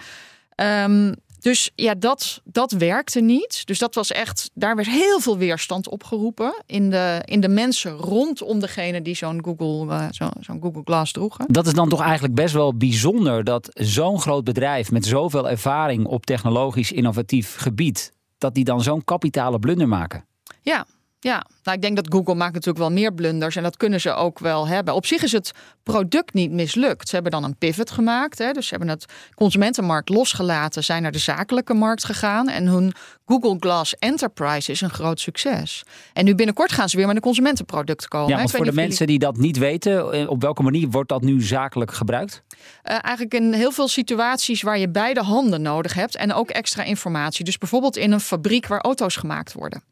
Um, 0.57 1.15
dus 1.45 1.71
ja, 1.75 1.95
dat, 1.95 2.41
dat 2.45 2.73
werkte 2.73 3.21
niet. 3.21 3.67
Dus 3.67 3.79
dat 3.79 3.95
was 3.95 4.13
echt, 4.13 4.51
daar 4.55 4.77
werd 4.77 4.89
heel 4.89 5.21
veel 5.21 5.39
weerstand 5.39 5.89
opgeroepen 5.89 6.63
in 6.67 6.91
de, 6.91 7.23
in 7.25 7.41
de 7.41 7.49
mensen 7.49 7.93
rondom 7.93 8.61
degene 8.61 9.03
die 9.03 9.15
zo'n 9.15 9.45
Google, 9.45 9.95
uh, 9.95 10.07
zo, 10.11 10.29
zo'n 10.41 10.61
Google 10.63 10.83
Glass 10.85 11.13
droegen. 11.13 11.53
Dat 11.53 11.67
is 11.67 11.73
dan 11.73 11.89
toch 11.89 12.01
eigenlijk 12.01 12.35
best 12.35 12.55
wel 12.55 12.77
bijzonder 12.77 13.45
dat 13.45 13.69
zo'n 13.73 14.21
groot 14.21 14.45
bedrijf 14.45 14.91
met 14.91 15.07
zoveel 15.07 15.51
ervaring 15.51 16.07
op 16.07 16.27
technologisch 16.27 16.93
innovatief 16.93 17.57
gebied, 17.57 18.13
dat 18.39 18.55
die 18.55 18.65
dan 18.65 18.83
zo'n 18.83 19.05
kapitale 19.05 19.59
blunder 19.59 19.89
maken. 19.89 20.25
Ja, 20.63 20.87
ja, 21.25 21.47
nou, 21.63 21.77
ik 21.77 21.83
denk 21.83 21.97
dat 21.97 22.07
Google 22.09 22.35
maakt 22.35 22.53
natuurlijk 22.53 22.79
wel 22.79 22.93
meer 22.93 23.15
blunders 23.15 23.57
en 23.57 23.63
dat 23.63 23.77
kunnen 23.77 24.01
ze 24.01 24.13
ook 24.13 24.39
wel 24.39 24.69
hebben. 24.69 24.95
Op 24.95 25.07
zich 25.07 25.23
is 25.23 25.33
het 25.33 25.53
product 25.83 26.35
niet 26.35 26.51
mislukt. 26.51 27.09
Ze 27.09 27.15
hebben 27.15 27.33
dan 27.33 27.45
een 27.45 27.57
pivot 27.57 27.91
gemaakt, 27.91 28.39
hè, 28.39 28.53
dus 28.53 28.67
ze 28.67 28.75
hebben 28.75 28.95
het 28.95 29.05
consumentenmarkt 29.35 30.09
losgelaten, 30.09 30.85
zijn 30.85 31.03
naar 31.03 31.13
de 31.13 31.19
zakelijke 31.19 31.75
markt 31.75 32.05
gegaan 32.05 32.49
en 32.49 32.67
hun 32.67 32.93
Google 33.27 33.57
Glass 33.61 33.95
Enterprise 33.99 34.71
is 34.71 34.81
een 34.81 34.91
groot 34.91 35.21
succes. 35.21 35.83
En 36.13 36.25
nu 36.25 36.35
binnenkort 36.35 36.73
gaan 36.73 36.89
ze 36.89 36.97
weer 36.97 37.07
met 37.07 37.17
een 37.17 37.23
consumentenproduct 37.23 38.09
komen. 38.09 38.29
Ja, 38.29 38.37
want 38.37 38.51
voor 38.51 38.65
de 38.65 38.73
mensen 38.73 39.07
die 39.07 39.19
dat 39.19 39.37
niet 39.37 39.59
weten, 39.59 40.13
eh, 40.13 40.31
op 40.31 40.41
welke 40.41 40.63
manier 40.63 40.89
wordt 40.91 41.09
dat 41.09 41.23
nu 41.23 41.43
zakelijk 41.43 41.93
gebruikt? 41.93 42.43
Uh, 42.51 42.99
eigenlijk 43.01 43.35
in 43.35 43.53
heel 43.53 43.73
veel 43.73 43.89
situaties 43.89 44.63
waar 44.63 44.79
je 44.79 44.89
beide 44.89 45.23
handen 45.23 45.63
nodig 45.63 45.95
hebt 45.95 46.17
en 46.17 46.33
ook 46.33 46.51
extra 46.51 46.83
informatie. 46.83 47.45
Dus 47.45 47.59
bijvoorbeeld 47.59 47.97
in 47.97 48.13
een 48.13 48.21
fabriek 48.21 48.67
waar 48.67 48.81
auto's 48.81 49.17
gemaakt 49.17 49.53
worden. 49.53 49.83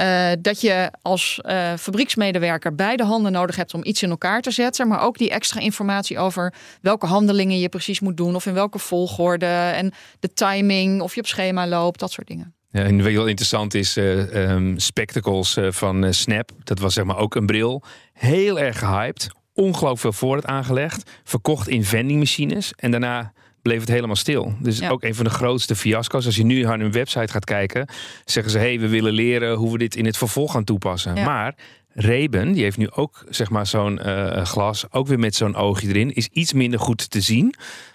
Uh, 0.00 0.30
dat 0.40 0.60
je 0.60 0.90
als 1.02 1.40
uh, 1.42 1.72
fabrieksmedewerker 1.78 2.74
beide 2.74 3.04
handen 3.04 3.32
nodig 3.32 3.56
hebt 3.56 3.74
om 3.74 3.84
iets 3.84 4.02
in 4.02 4.10
elkaar 4.10 4.40
te 4.40 4.50
zetten. 4.50 4.88
Maar 4.88 5.00
ook 5.00 5.18
die 5.18 5.30
extra 5.30 5.60
informatie 5.60 6.18
over 6.18 6.54
welke 6.80 7.06
handelingen 7.06 7.58
je 7.58 7.68
precies 7.68 8.00
moet 8.00 8.16
doen. 8.16 8.34
Of 8.34 8.46
in 8.46 8.54
welke 8.54 8.78
volgorde. 8.78 9.46
En 9.46 9.92
de 10.20 10.32
timing, 10.32 11.00
of 11.00 11.14
je 11.14 11.20
op 11.20 11.26
schema 11.26 11.66
loopt, 11.66 12.00
dat 12.00 12.12
soort 12.12 12.26
dingen. 12.26 12.54
Ja, 12.70 12.82
en 12.82 12.96
wat 12.96 13.06
heel 13.06 13.26
interessant 13.26 13.74
is, 13.74 13.96
uh, 13.96 14.50
um, 14.50 14.78
Spectacles 14.78 15.58
van 15.68 16.14
Snap. 16.14 16.50
Dat 16.64 16.78
was 16.78 16.94
zeg 16.94 17.04
maar 17.04 17.18
ook 17.18 17.34
een 17.34 17.46
bril. 17.46 17.82
Heel 18.12 18.58
erg 18.58 18.78
gehyped. 18.78 19.28
Ongelooflijk 19.52 20.00
veel 20.00 20.12
voorraad 20.12 20.46
aangelegd. 20.46 21.10
Verkocht 21.24 21.68
in 21.68 21.84
vendingmachines. 21.84 22.72
En 22.76 22.90
daarna 22.90 23.32
bleef 23.64 23.80
het 23.80 23.88
helemaal 23.88 24.16
stil. 24.16 24.54
Dus 24.58 24.78
Ja. 24.78 24.88
ook 24.90 25.02
een 25.02 25.14
van 25.14 25.24
de 25.24 25.30
grootste 25.30 25.76
fiasco's. 25.76 26.26
Als 26.26 26.36
je 26.36 26.44
nu 26.44 26.62
naar 26.62 26.78
hun 26.78 26.92
website 26.92 27.32
gaat 27.32 27.44
kijken, 27.44 27.88
zeggen 28.24 28.52
ze: 28.52 28.58
hey, 28.58 28.80
we 28.80 28.88
willen 28.88 29.12
leren 29.12 29.54
hoe 29.56 29.72
we 29.72 29.78
dit 29.78 29.96
in 29.96 30.04
het 30.06 30.16
vervolg 30.16 30.52
gaan 30.52 30.64
toepassen. 30.64 31.14
Ja. 31.14 31.24
Maar 31.24 31.54
Reben, 31.96 32.52
die 32.52 32.62
heeft 32.62 32.76
nu 32.76 32.90
ook 32.90 33.24
zeg 33.28 33.50
maar 33.50 33.66
zo'n 33.66 33.98
eh, 33.98 34.44
glas, 34.44 34.84
ook 34.92 35.06
weer 35.06 35.18
met 35.18 35.34
zo'n 35.34 35.54
oogje 35.56 35.88
erin, 35.88 36.14
is 36.14 36.26
iets 36.32 36.52
minder 36.52 36.80
goed 36.80 37.10
te 37.10 37.20
zien. 37.20 37.44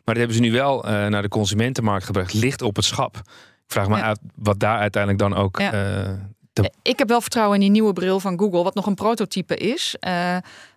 Maar 0.06 0.16
dat 0.16 0.18
hebben 0.18 0.36
ze 0.36 0.42
nu 0.42 0.52
wel 0.52 0.84
eh, 0.86 0.92
naar 1.08 1.22
de 1.22 1.28
consumentenmarkt 1.28 2.06
gebracht, 2.06 2.34
ligt 2.34 2.62
op 2.62 2.76
het 2.76 2.86
schap. 2.86 3.16
Ik 3.18 3.76
vraag 3.76 3.88
me 3.88 3.98
Ja. 3.98 4.04
uit 4.04 4.20
wat 4.36 4.60
daar 4.60 4.80
uiteindelijk 4.80 5.22
dan 5.24 5.34
ook. 5.36 5.60
Ja. 5.60 5.72
eh, 6.04 6.14
Ik 6.82 6.98
heb 7.00 7.08
wel 7.08 7.22
vertrouwen 7.22 7.56
in 7.56 7.62
die 7.62 7.70
nieuwe 7.72 7.94
bril 7.94 8.20
van 8.20 8.40
Google, 8.40 8.64
wat 8.64 8.76
nog 8.76 8.86
een 8.86 8.96
prototype 8.96 9.56
is, 9.56 9.96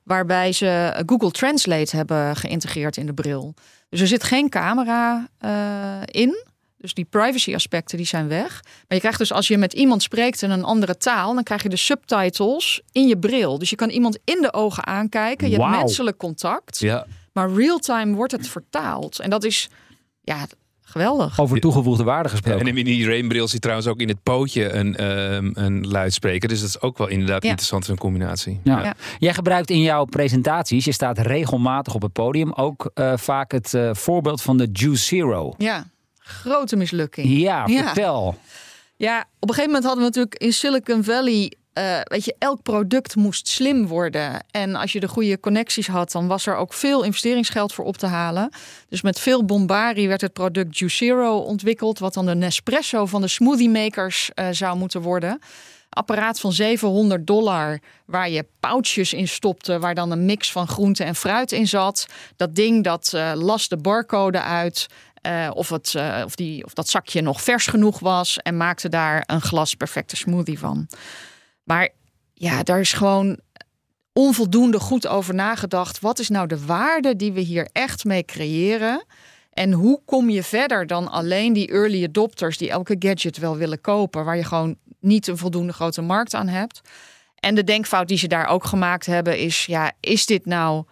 waarbij 0.05 0.53
ze 0.53 1.03
Google 1.07 1.31
Translate 1.31 1.97
hebben 1.97 2.37
geïntegreerd 2.37 2.97
in 2.97 3.07
de 3.07 3.15
bril. 3.15 3.55
Dus 3.93 4.01
er 4.01 4.07
zit 4.07 4.25
geen 4.25 4.49
camera 4.49 5.29
eh, 5.39 6.01
in. 6.05 6.45
Dus 6.77 6.95
die 6.95 7.05
privacy 7.05 7.55
aspecten 7.55 7.97
die 7.97 8.07
zijn 8.07 8.29
weg. 8.29 8.61
Maar 8.63 8.85
je 8.89 8.99
krijgt 8.99 9.19
dus 9.19 9.33
als 9.33 9.49
je 9.49 9.59
met 9.59 9.73
iemand 9.73 10.03
spreekt 10.03 10.43
in 10.43 10.51
een 10.51 10.65
andere 10.65 10.97
taal, 10.97 11.35
dan 11.35 11.43
krijg 11.43 11.63
je 11.63 11.69
de 11.69 11.77
subtitles 11.77 12.83
in 12.93 13.07
je 13.07 13.19
bril. 13.19 13.59
Dus 13.59 13.71
je 13.71 13.77
kan 13.77 13.89
iemand 13.89 14.19
in 14.25 14.43
de 14.43 14.53
ogen 14.53 14.87
aankijken. 14.87 15.51
Je 15.51 15.57
hebt 15.57 15.71
menselijk 15.71 16.17
contact. 16.17 16.79
ja. 16.79 17.07
Maar 17.33 17.53
real-time 17.53 18.15
wordt 18.15 18.33
het 18.33 18.49
vertaald. 18.49 19.19
En 19.19 19.31
dat 19.31 19.45
is 19.45 19.69
ja, 20.21 20.47
geweldig. 20.93 21.41
Over 21.41 21.61
toegevoegde 21.61 22.05
waarde 22.05 22.29
gesproken. 22.29 22.67
En 22.67 22.77
in 22.77 22.85
die 22.85 23.07
Rainbril 23.07 23.49
zit 23.49 23.61
trouwens 23.61 23.87
ook 23.89 24.01
in 24.01 24.09
het 24.09 24.23
pootje 24.23 24.73
een, 24.73 24.97
ehm, 24.97 25.51
een 25.55 25.89
luidspreker. 25.89 26.49
Dus 26.49 26.61
dat 26.61 26.69
is 26.69 26.81
ook 26.81 26.99
wel 26.99 27.09
inderdaad 27.09 27.43
Ja. 27.43 27.49
interessant 27.49 27.89
een 27.89 27.99
combinatie. 27.99 28.61
Ja. 28.65 28.83
Ja. 28.85 28.95
Jij 29.19 29.35
gebruikt 29.35 29.71
in 29.71 29.81
jouw 29.81 30.05
presentaties, 30.05 30.85
je 30.85 30.93
staat 30.93 31.19
regelmatig 31.19 31.95
op 31.95 32.03
het 32.03 32.13
podium, 32.13 32.53
ook 32.53 32.91
eh, 32.95 33.13
vaak 33.17 33.53
het 33.53 33.75
eh, 33.75 33.91
voorbeeld 33.93 34.43
van 34.43 34.57
de 34.57 34.69
Juice 34.73 35.05
Zero. 35.05 35.55
Ja, 35.59 35.85
grote 36.19 36.77
mislukking. 36.77 37.29
Ja, 37.39 37.67
Ja. 37.67 37.85
vertel. 37.85 38.37
Ja, 38.97 39.21
op 39.21 39.49
een 39.49 39.55
gegeven 39.55 39.67
moment 39.67 39.85
hadden 39.85 40.03
we 40.03 40.09
natuurlijk 40.09 40.35
in 40.35 40.53
Silicon 40.53 41.05
Valley. 41.05 41.53
Eh, 41.73 42.01
weet 42.03 42.25
je, 42.25 42.35
elk 42.39 42.63
product 42.63 43.17
moest 43.17 43.49
slim 43.49 43.87
worden. 43.87 44.45
En 44.51 44.75
als 44.75 44.93
je 44.93 45.01
de 45.01 45.09
goede 45.09 45.41
connecties 45.41 45.87
had, 45.87 46.13
dan 46.13 46.27
was 46.27 46.47
er 46.47 46.57
ook 46.57 46.73
veel 46.73 47.03
investeringsgeld 47.03 47.73
voor 47.73 47.85
op 47.85 47.97
te 47.97 48.07
halen. 48.07 48.51
Dus 48.89 49.03
met 49.03 49.21
veel 49.21 49.45
bombarie 49.45 50.09
werd 50.09 50.21
het 50.21 50.33
product 50.33 50.79
Juicero 50.79 51.37
ontwikkeld, 51.39 51.99
wat 51.99 52.15
dan 52.15 52.27
de 52.27 52.35
Nespresso 52.35 53.07
van 53.07 53.21
de 53.21 53.29
smoothie 53.29 53.71
makers 53.71 54.31
eh, 54.35 54.47
zou 54.51 54.77
moeten 54.77 55.01
worden. 55.01 55.39
Apparaat 55.89 56.41
van 56.41 56.53
700 56.53 57.27
dollar, 57.27 57.79
waar 58.05 58.31
je 58.31 58.47
pouchjes 58.61 59.13
in 59.13 59.29
stopte, 59.29 59.79
waar 59.79 59.95
dan 59.95 60.11
een 60.11 60.25
mix 60.25 60.53
van 60.53 60.69
groente 60.69 61.05
en 61.05 61.15
fruit 61.15 61.53
in 61.53 61.67
zat. 61.67 62.07
Dat 62.37 62.55
ding 62.55 62.85
dat 62.85 63.13
eh, 63.15 63.33
las 63.35 63.69
de 63.69 63.77
barcode 63.77 64.41
uit. 64.41 64.87
of, 65.55 65.73
of, 65.73 66.35
die, 66.35 66.65
of 66.65 66.75
dat 66.75 66.89
zakje 66.89 67.21
nog 67.21 67.43
vers 67.43 67.67
genoeg 67.67 67.99
was. 67.99 68.39
En 68.39 68.57
maakte 68.57 68.89
daar 68.89 69.23
een 69.27 69.41
glas 69.41 69.75
perfecte 69.75 70.17
smoothie 70.17 70.59
van. 70.59 70.89
Maar 71.65 71.89
ja, 72.35 72.63
daar 72.63 72.81
is 72.81 72.93
gewoon 72.93 73.41
onvoldoende 74.13 74.81
goed 74.81 75.07
over 75.07 75.35
nagedacht. 75.35 76.01
Wat 76.01 76.19
is 76.19 76.29
nou 76.29 76.47
de 76.47 76.67
waarde 76.67 77.17
die 77.17 77.33
we 77.33 77.41
hier 77.41 77.69
echt 77.73 78.05
mee 78.05 78.25
creëren? 78.25 79.05
En 79.53 79.73
hoe 79.73 80.01
kom 80.05 80.31
je 80.31 80.43
verder 80.43 80.87
dan 80.87 81.11
alleen 81.11 81.53
die 81.53 81.69
early 81.69 82.05
adopters 82.05 82.59
die 82.59 82.71
elke 82.71 82.97
gadget 82.99 83.39
wel 83.39 83.57
willen 83.57 83.81
kopen, 83.81 84.25
waar 84.25 84.37
je 84.37 84.45
gewoon 84.45 84.77
niet 85.01 85.27
een 85.27 85.39
voldoende 85.39 85.73
grote 85.73 86.03
markt 86.03 86.35
aan 86.35 86.49
hebt? 86.49 86.81
En 87.35 87.55
de 87.55 87.65
denkfout 87.65 88.09
die 88.09 88.19
ze 88.19 88.29
daar 88.29 88.47
ook 88.47 88.65
gemaakt 88.65 89.07
hebben 89.07 89.39
is: 89.39 89.67
ja, 89.67 89.93
is 90.01 90.27
dit 90.27 90.47
nou 90.47 90.85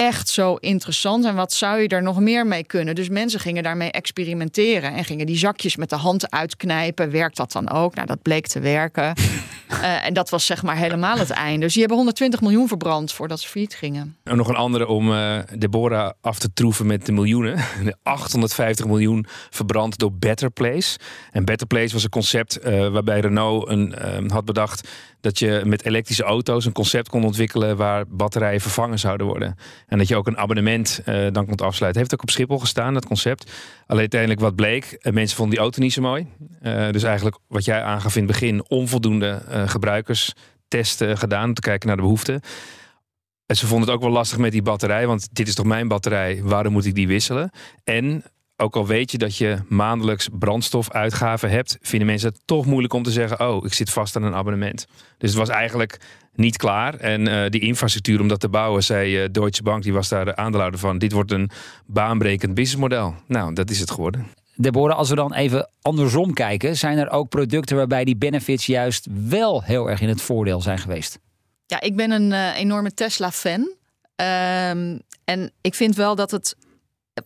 echt 0.00 0.28
zo 0.28 0.54
interessant 0.54 1.24
en 1.24 1.34
wat 1.34 1.52
zou 1.52 1.80
je 1.80 1.88
er 1.88 2.02
nog 2.02 2.20
meer 2.20 2.46
mee 2.46 2.64
kunnen? 2.64 2.94
Dus 2.94 3.08
mensen 3.08 3.40
gingen 3.40 3.62
daarmee 3.62 3.90
experimenteren 3.90 4.94
en 4.94 5.04
gingen 5.04 5.26
die 5.26 5.36
zakjes 5.36 5.76
met 5.76 5.90
de 5.90 5.96
hand 5.96 6.30
uitknijpen. 6.30 7.10
Werkt 7.10 7.36
dat 7.36 7.52
dan 7.52 7.70
ook? 7.70 7.94
Nou, 7.94 8.06
dat 8.06 8.22
bleek 8.22 8.46
te 8.46 8.60
werken. 8.60 9.14
Eh, 9.70 10.06
en 10.06 10.14
dat 10.14 10.30
was 10.30 10.46
zeg 10.46 10.62
maar 10.62 10.76
helemaal 10.76 11.18
het 11.18 11.30
einde. 11.30 11.60
Dus 11.60 11.72
die 11.72 11.80
hebben 11.80 11.96
120 11.96 12.40
miljoen 12.40 12.68
verbrand 12.68 13.12
voordat 13.12 13.40
ze 13.40 13.48
failliet 13.48 13.74
gingen. 13.74 14.16
En 14.24 14.36
nog 14.36 14.48
een 14.48 14.54
andere 14.54 14.86
om 14.86 15.12
eh, 15.12 15.38
Deborah 15.58 16.10
af 16.20 16.38
te 16.38 16.52
troeven 16.52 16.86
met 16.86 17.06
de 17.06 17.12
miljoenen. 17.12 17.56
De 17.84 17.96
850 18.02 18.86
miljoen 18.86 19.26
verbrand 19.50 19.98
door 19.98 20.12
Better 20.12 20.50
Place. 20.50 20.98
En 21.30 21.44
Better 21.44 21.66
Place 21.66 21.92
was 21.92 22.04
een 22.04 22.10
concept 22.10 22.56
eh, 22.56 22.88
waarbij 22.88 23.20
Renault 23.20 23.68
een, 23.68 24.30
had 24.30 24.44
bedacht 24.44 24.88
dat 25.20 25.38
je 25.38 25.62
met 25.64 25.84
elektrische 25.84 26.22
auto's 26.22 26.64
een 26.64 26.72
concept 26.72 27.08
kon 27.08 27.24
ontwikkelen 27.24 27.76
waar 27.76 28.04
batterijen 28.08 28.60
vervangen 28.60 28.98
zouden 28.98 29.26
worden. 29.26 29.56
En 29.86 29.98
dat 29.98 30.08
je 30.08 30.16
ook 30.16 30.26
een 30.26 30.38
abonnement 30.38 31.00
eh, 31.04 31.26
dan 31.32 31.46
kon 31.46 31.56
afsluiten. 31.56 32.00
Heeft 32.00 32.14
ook 32.14 32.22
op 32.22 32.30
Schiphol 32.30 32.58
gestaan, 32.58 32.94
dat 32.94 33.06
concept. 33.06 33.50
Alleen 33.86 34.00
uiteindelijk 34.00 34.40
wat 34.40 34.54
bleek, 34.54 34.84
eh, 34.84 35.12
mensen 35.12 35.36
vonden 35.36 35.54
die 35.54 35.64
auto 35.64 35.80
niet 35.80 35.92
zo 35.92 36.02
mooi. 36.02 36.26
Eh, 36.60 36.90
dus 36.90 37.02
eigenlijk 37.02 37.38
wat 37.48 37.64
jij 37.64 37.82
aangaf 37.82 38.16
in 38.16 38.22
het 38.22 38.30
begin, 38.30 38.64
onvoldoende 38.68 39.28
eh, 39.48 39.68
gebruikerstesten 39.68 41.18
gedaan 41.18 41.48
om 41.48 41.54
te 41.54 41.60
kijken 41.60 41.86
naar 41.86 41.96
de 41.96 42.02
behoeften. 42.02 42.40
En 43.46 43.56
ze 43.56 43.66
vonden 43.66 43.86
het 43.86 43.96
ook 43.96 44.02
wel 44.02 44.12
lastig 44.12 44.38
met 44.38 44.52
die 44.52 44.62
batterij, 44.62 45.06
want 45.06 45.28
dit 45.32 45.48
is 45.48 45.54
toch 45.54 45.66
mijn 45.66 45.88
batterij, 45.88 46.40
waarom 46.42 46.72
moet 46.72 46.84
ik 46.84 46.94
die 46.94 47.06
wisselen? 47.06 47.50
En 47.84 48.24
ook 48.60 48.76
al 48.76 48.86
weet 48.86 49.10
je 49.10 49.18
dat 49.18 49.36
je 49.36 49.58
maandelijks 49.68 50.28
brandstofuitgaven 50.32 51.50
hebt, 51.50 51.78
vinden 51.80 52.08
mensen 52.08 52.28
het 52.28 52.40
toch 52.44 52.66
moeilijk 52.66 52.92
om 52.92 53.02
te 53.02 53.10
zeggen: 53.10 53.48
Oh, 53.48 53.64
ik 53.64 53.72
zit 53.72 53.90
vast 53.90 54.16
aan 54.16 54.22
een 54.22 54.34
abonnement. 54.34 54.86
Dus 55.18 55.30
het 55.30 55.38
was 55.38 55.48
eigenlijk 55.48 56.00
niet 56.34 56.56
klaar. 56.56 56.94
En 56.94 57.28
eh, 57.28 57.50
die 57.50 57.60
infrastructuur 57.60 58.20
om 58.20 58.28
dat 58.28 58.40
te 58.40 58.48
bouwen, 58.48 58.82
zei 58.82 59.22
eh, 59.22 59.28
Deutsche 59.32 59.62
Bank, 59.62 59.82
die 59.82 59.92
was 59.92 60.08
daar 60.08 60.24
de 60.24 60.36
aandeelhouder 60.36 60.80
van: 60.80 60.98
Dit 60.98 61.12
wordt 61.12 61.32
een 61.32 61.50
baanbrekend 61.86 62.54
businessmodel. 62.54 63.14
Nou, 63.26 63.54
dat 63.54 63.70
is 63.70 63.80
het 63.80 63.90
geworden. 63.90 64.26
Deborah, 64.56 64.96
als 64.96 65.08
we 65.08 65.14
dan 65.14 65.34
even 65.34 65.70
andersom 65.82 66.32
kijken, 66.32 66.76
zijn 66.76 66.98
er 66.98 67.10
ook 67.10 67.28
producten 67.28 67.76
waarbij 67.76 68.04
die 68.04 68.16
benefits 68.16 68.66
juist 68.66 69.06
wel 69.28 69.62
heel 69.62 69.90
erg 69.90 70.00
in 70.00 70.08
het 70.08 70.22
voordeel 70.22 70.60
zijn 70.60 70.78
geweest? 70.78 71.18
Ja, 71.66 71.80
ik 71.80 71.96
ben 71.96 72.10
een 72.10 72.32
eh, 72.32 72.56
enorme 72.56 72.94
Tesla-fan. 72.94 73.74
Ehm, 74.16 74.98
en 75.24 75.52
ik 75.60 75.74
vind 75.74 75.96
wel 75.96 76.14
dat 76.14 76.30
het. 76.30 76.56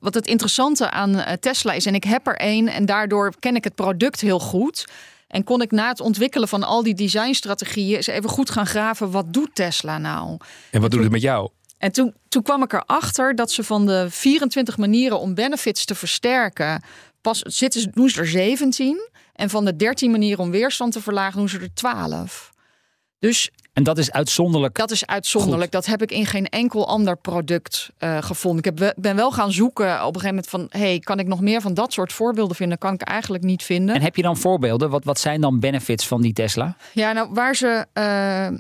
Wat 0.01 0.15
het 0.15 0.27
interessante 0.27 0.91
aan 0.91 1.19
eh, 1.19 1.33
Tesla 1.33 1.73
is, 1.73 1.87
en 1.87 1.95
ik 1.95 2.05
heb 2.05 2.27
er 2.27 2.37
één, 2.37 2.69
en 2.69 2.87
daardoor 2.87 3.33
ken 3.41 3.57
ik 3.57 3.65
het 3.65 3.75
product 3.75 4.21
heel 4.21 4.39
goed. 4.39 4.85
En 5.29 5.45
kon 5.45 5.63
ik 5.63 5.71
na 5.71 5.89
het 5.89 6.01
ontwikkelen 6.01 6.49
van 6.49 6.63
al 6.63 6.83
die 6.83 6.95
designstrategieën 6.95 7.97
eens 7.97 8.07
even 8.07 8.31
goed 8.31 8.51
gaan 8.51 8.67
graven. 8.67 9.11
Wat 9.11 9.33
doet 9.33 9.55
Tesla 9.55 9.99
nou? 9.99 10.37
En 10.71 10.81
wat 10.81 10.91
doet 10.91 11.03
het 11.03 11.11
met 11.11 11.23
jou? 11.23 11.51
En 11.79 11.93
toen, 11.93 12.15
toen 12.29 12.43
kwam 12.43 12.63
ik 12.63 12.73
erachter 12.73 13.35
dat 13.35 13.51
ze 13.51 13.65
van 13.65 13.87
de 13.87 14.07
24 14.11 14.77
manieren 14.77 15.19
om 15.19 15.35
benefits 15.35 15.85
te 15.85 15.95
versterken, 15.95 16.83
pas 17.21 17.39
zitten 17.39 17.81
ze, 17.81 17.91
doen 17.91 18.09
ze 18.09 18.21
er 18.21 18.27
17. 18.27 19.09
En 19.33 19.51
van 19.51 19.65
de 19.65 19.77
13 19.77 20.11
manieren 20.11 20.45
om 20.45 20.51
weerstand 20.51 20.93
te 20.93 21.01
verlagen, 21.01 21.39
doen 21.39 21.49
ze 21.49 21.59
er 21.59 21.75
12. 21.75 22.53
Dus 23.19 23.51
En 23.75 23.83
dat 23.83 23.99
is 23.99 24.13
uitzonderlijk. 24.13 24.75
dat 24.75 24.91
is 24.91 25.07
uitzonderlijk. 25.07 25.71
Dat 25.71 25.87
heb 25.87 26.03
ik 26.03 26.11
in 26.11 26.27
geen 26.27 26.49
enkel 26.49 26.89
ander 26.89 27.17
product 27.17 27.91
eh, 27.99 28.23
gevonden. 28.23 28.65
Ik 28.65 28.79
heb, 28.79 28.95
ben 28.97 29.17
wel 29.17 29.33
gaan 29.33 29.53
zoeken 29.53 30.07
op 30.07 30.15
een 30.15 30.21
gegeven 30.21 30.29
moment 30.29 30.49
van... 30.49 30.81
hey, 30.81 30.99
kan 30.99 31.19
ik 31.19 31.27
nog 31.27 31.41
meer 31.41 31.61
van 31.61 31.75
dat 31.75 31.93
soort 31.93 32.13
voorbeelden 32.13 32.57
vinden? 32.57 32.79
Kan 32.79 32.95
ik 32.95 33.03
eigenlijk 33.03 33.45
niet 33.45 33.63
vinden. 33.63 33.95
En 33.95 34.03
heb 34.03 34.17
je 34.17 34.23
dan 34.23 34.37
voorbeelden? 34.37 34.91
Wat, 34.91 35.05
wat 35.05 35.19
zijn 35.19 35.41
dan 35.41 35.61
benefits 35.61 36.07
van 36.07 36.23
die 36.23 36.33
Tesla? 36.33 36.77
Ja, 36.93 37.13
nou, 37.13 37.29
waar 37.33 37.57
ze, 37.57 37.87
eh, 37.93 38.47
eh, 38.47 38.53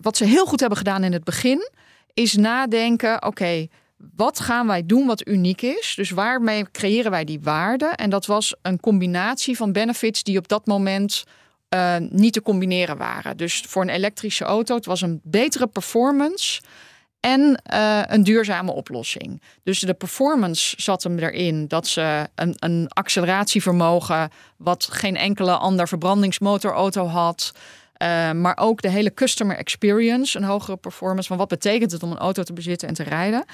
wat 0.00 0.16
ze 0.16 0.24
heel 0.24 0.46
goed 0.46 0.60
hebben 0.60 0.78
gedaan 0.78 1.04
in 1.04 1.12
het 1.12 1.24
begin, 1.24 1.70
is 2.14 2.34
nadenken: 2.34 3.26
oké, 3.26 3.66
wat 4.16 4.40
gaan 4.40 4.66
wij 4.66 4.86
doen 4.86 5.06
wat 5.06 5.28
uniek 5.28 5.62
is? 5.62 5.92
Dus 5.96 6.10
waarmee 6.10 6.70
creëren 6.70 7.10
wij 7.10 7.24
die 7.24 7.40
waarde? 7.42 7.86
En 7.86 8.10
dat 8.10 8.26
was 8.26 8.54
een 8.62 8.80
combinatie 8.80 9.56
van 9.56 9.72
benefits 9.72 10.22
die 10.22 10.38
op 10.38 10.48
dat 10.48 10.66
moment 10.66 11.24
eh, 11.68 11.96
niet 11.98 12.32
te 12.32 12.42
combineren 12.42 12.96
waren. 12.96 13.36
Dus 13.36 13.60
voor 13.68 13.82
een 13.82 13.88
elektrische 13.88 14.44
auto, 14.44 14.74
het 14.74 14.86
was 14.86 15.00
een 15.00 15.20
betere 15.22 15.66
performance. 15.66 16.60
En 17.20 17.62
eh, 17.62 18.02
een 18.06 18.22
duurzame 18.22 18.72
oplossing. 18.72 19.42
Dus 19.62 19.80
de 19.80 19.94
performance 19.94 20.74
zat 20.78 21.02
hem 21.02 21.18
erin 21.18 21.68
dat 21.68 21.86
ze 21.86 22.28
een, 22.34 22.54
een 22.58 22.86
acceleratievermogen. 22.88 24.30
wat 24.56 24.88
geen 24.90 25.16
enkele 25.16 25.56
ander 25.56 25.88
verbrandingsmotorauto 25.88 27.06
had. 27.06 27.52
Eh, 27.92 28.32
maar 28.32 28.56
ook 28.56 28.82
de 28.82 28.88
hele 28.90 29.14
customer 29.14 29.56
experience, 29.56 30.38
een 30.38 30.44
hogere 30.44 30.76
performance. 30.76 31.28
van 31.28 31.36
wat 31.36 31.48
betekent 31.48 31.92
het 31.92 32.02
om 32.02 32.10
een 32.10 32.18
auto 32.18 32.42
te 32.42 32.52
bezitten 32.52 32.88
en 32.88 32.94
te 32.94 33.02
rijden? 33.02 33.44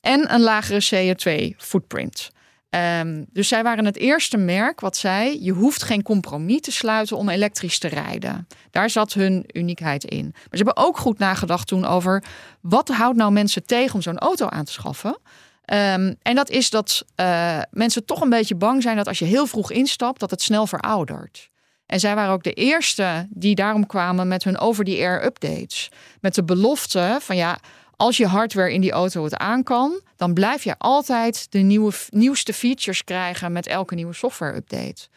En 0.00 0.34
een 0.34 0.40
lagere 0.40 1.14
CO2-footprint. 1.14 2.30
Ehm, 2.74 3.24
dus 3.32 3.48
zij 3.48 3.62
waren 3.62 3.84
het 3.84 3.96
eerste 3.96 4.36
merk 4.36 4.80
wat 4.80 4.96
zei: 4.96 5.44
je 5.44 5.52
hoeft 5.52 5.82
geen 5.82 6.02
compromis 6.02 6.60
te 6.60 6.72
sluiten 6.72 7.16
om 7.16 7.28
elektrisch 7.28 7.78
te 7.78 7.88
rijden. 7.88 8.46
Daar 8.70 8.90
zat 8.90 9.12
hun 9.12 9.44
uniekheid 9.52 10.04
in. 10.04 10.28
Maar 10.32 10.58
ze 10.58 10.64
hebben 10.64 10.76
ook 10.76 10.98
goed 10.98 11.18
nagedacht 11.18 11.66
toen 11.66 11.84
over 11.84 12.24
wat 12.60 12.88
houdt 12.88 13.16
nou 13.16 13.32
mensen 13.32 13.66
tegen 13.66 13.94
om 13.94 14.02
zo'n 14.02 14.18
auto 14.18 14.48
aan 14.48 14.64
te 14.64 14.72
schaffen. 14.72 15.18
Ehm, 15.64 16.14
en 16.22 16.34
dat 16.34 16.50
is 16.50 16.70
dat 16.70 17.04
eh, 17.14 17.58
mensen 17.70 18.04
toch 18.04 18.20
een 18.20 18.28
beetje 18.28 18.54
bang 18.54 18.82
zijn 18.82 18.96
dat 18.96 19.08
als 19.08 19.18
je 19.18 19.24
heel 19.24 19.46
vroeg 19.46 19.70
instapt, 19.70 20.20
dat 20.20 20.30
het 20.30 20.42
snel 20.42 20.66
veroudert. 20.66 21.50
En 21.86 22.00
zij 22.00 22.14
waren 22.14 22.32
ook 22.32 22.42
de 22.42 22.52
eerste 22.52 23.26
die 23.30 23.54
daarom 23.54 23.86
kwamen 23.86 24.28
met 24.28 24.44
hun 24.44 24.58
over-the-air 24.58 25.24
updates. 25.24 25.90
Met 26.20 26.34
de 26.34 26.44
belofte 26.44 27.18
van 27.20 27.36
ja, 27.36 27.58
als 27.96 28.16
je 28.16 28.26
hardware 28.26 28.72
in 28.72 28.80
die 28.80 28.92
auto 28.92 29.24
het 29.24 29.36
aan 29.36 29.62
kan, 29.62 30.00
dan 30.16 30.34
blijf 30.34 30.64
je 30.64 30.74
altijd 30.78 31.46
de 31.52 31.58
nieuwe, 31.58 31.92
nieuwste 32.08 32.52
features 32.52 33.04
krijgen 33.04 33.52
met 33.52 33.66
elke 33.66 33.94
nieuwe 33.94 34.14
software-update. 34.14 35.08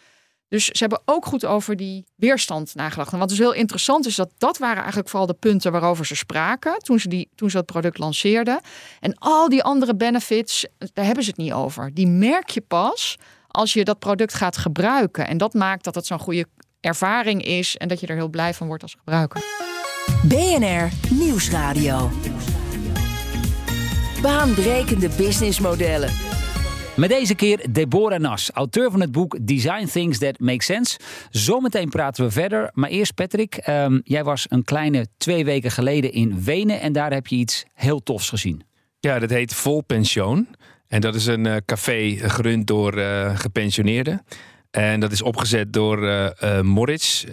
Dus 0.49 0.65
ze 0.65 0.77
hebben 0.77 1.01
ook 1.05 1.25
goed 1.25 1.45
over 1.45 1.75
die 1.75 2.05
weerstand 2.15 2.75
nagedacht. 2.75 3.13
En 3.13 3.19
wat 3.19 3.29
dus 3.29 3.37
heel 3.37 3.53
interessant 3.53 4.05
is, 4.05 4.15
dat 4.15 4.29
dat 4.37 4.57
waren 4.57 4.77
eigenlijk 4.77 5.09
vooral 5.09 5.27
de 5.27 5.33
punten 5.33 5.71
waarover 5.71 6.05
ze 6.05 6.15
spraken 6.15 6.79
toen 6.79 6.99
ze, 6.99 7.07
die, 7.07 7.29
toen 7.35 7.49
ze 7.49 7.57
het 7.57 7.65
product 7.65 7.97
lanceerden. 7.97 8.59
En 8.99 9.17
al 9.17 9.49
die 9.49 9.63
andere 9.63 9.95
benefits, 9.95 10.65
daar 10.93 11.05
hebben 11.05 11.23
ze 11.23 11.29
het 11.29 11.39
niet 11.39 11.53
over. 11.53 11.93
Die 11.93 12.07
merk 12.07 12.49
je 12.49 12.61
pas 12.61 13.17
als 13.47 13.73
je 13.73 13.83
dat 13.83 13.99
product 13.99 14.33
gaat 14.33 14.57
gebruiken. 14.57 15.27
En 15.27 15.37
dat 15.37 15.53
maakt 15.53 15.83
dat 15.83 15.95
het 15.95 16.05
zo'n 16.05 16.19
goede 16.19 16.47
ervaring 16.79 17.43
is 17.45 17.77
en 17.77 17.87
dat 17.87 17.99
je 17.99 18.07
er 18.07 18.15
heel 18.15 18.29
blij 18.29 18.53
van 18.53 18.67
wordt 18.67 18.83
als 18.83 18.95
gebruiker. 18.97 19.41
BNR 20.23 20.89
Nieuwsradio. 21.09 22.09
Baanbrekende 24.21 25.09
businessmodellen. 25.17 26.09
Met 26.95 27.09
deze 27.09 27.35
keer 27.35 27.65
Deborah 27.69 28.19
Nas, 28.19 28.51
auteur 28.51 28.91
van 28.91 29.01
het 29.01 29.11
boek 29.11 29.37
Design 29.47 29.85
Things 29.85 30.17
That 30.17 30.39
Make 30.39 30.63
Sense. 30.63 30.99
Zometeen 31.29 31.89
praten 31.89 32.25
we 32.25 32.31
verder. 32.31 32.69
Maar 32.73 32.89
eerst 32.89 33.13
Patrick, 33.13 33.55
ehm, 33.55 33.99
jij 34.03 34.23
was 34.23 34.45
een 34.49 34.63
kleine 34.63 35.07
twee 35.17 35.45
weken 35.45 35.71
geleden 35.71 36.11
in 36.11 36.43
Wenen 36.43 36.81
en 36.81 36.93
daar 36.93 37.13
heb 37.13 37.27
je 37.27 37.35
iets 37.35 37.65
heel 37.73 38.03
tofs 38.03 38.29
gezien. 38.29 38.61
Ja, 38.99 39.19
dat 39.19 39.29
heet 39.29 39.53
Vol 39.53 39.81
Pensioen. 39.81 40.47
En 40.87 41.01
dat 41.01 41.15
is 41.15 41.25
een 41.25 41.45
uh, 41.45 41.55
café 41.65 42.15
gerund 42.17 42.67
door 42.67 42.97
uh, 42.97 43.37
gepensioneerden. 43.37 44.21
En 44.71 44.99
dat 44.99 45.11
is 45.11 45.21
opgezet 45.21 45.73
door 45.73 46.03
uh, 46.03 46.61
Moritz. 46.61 47.23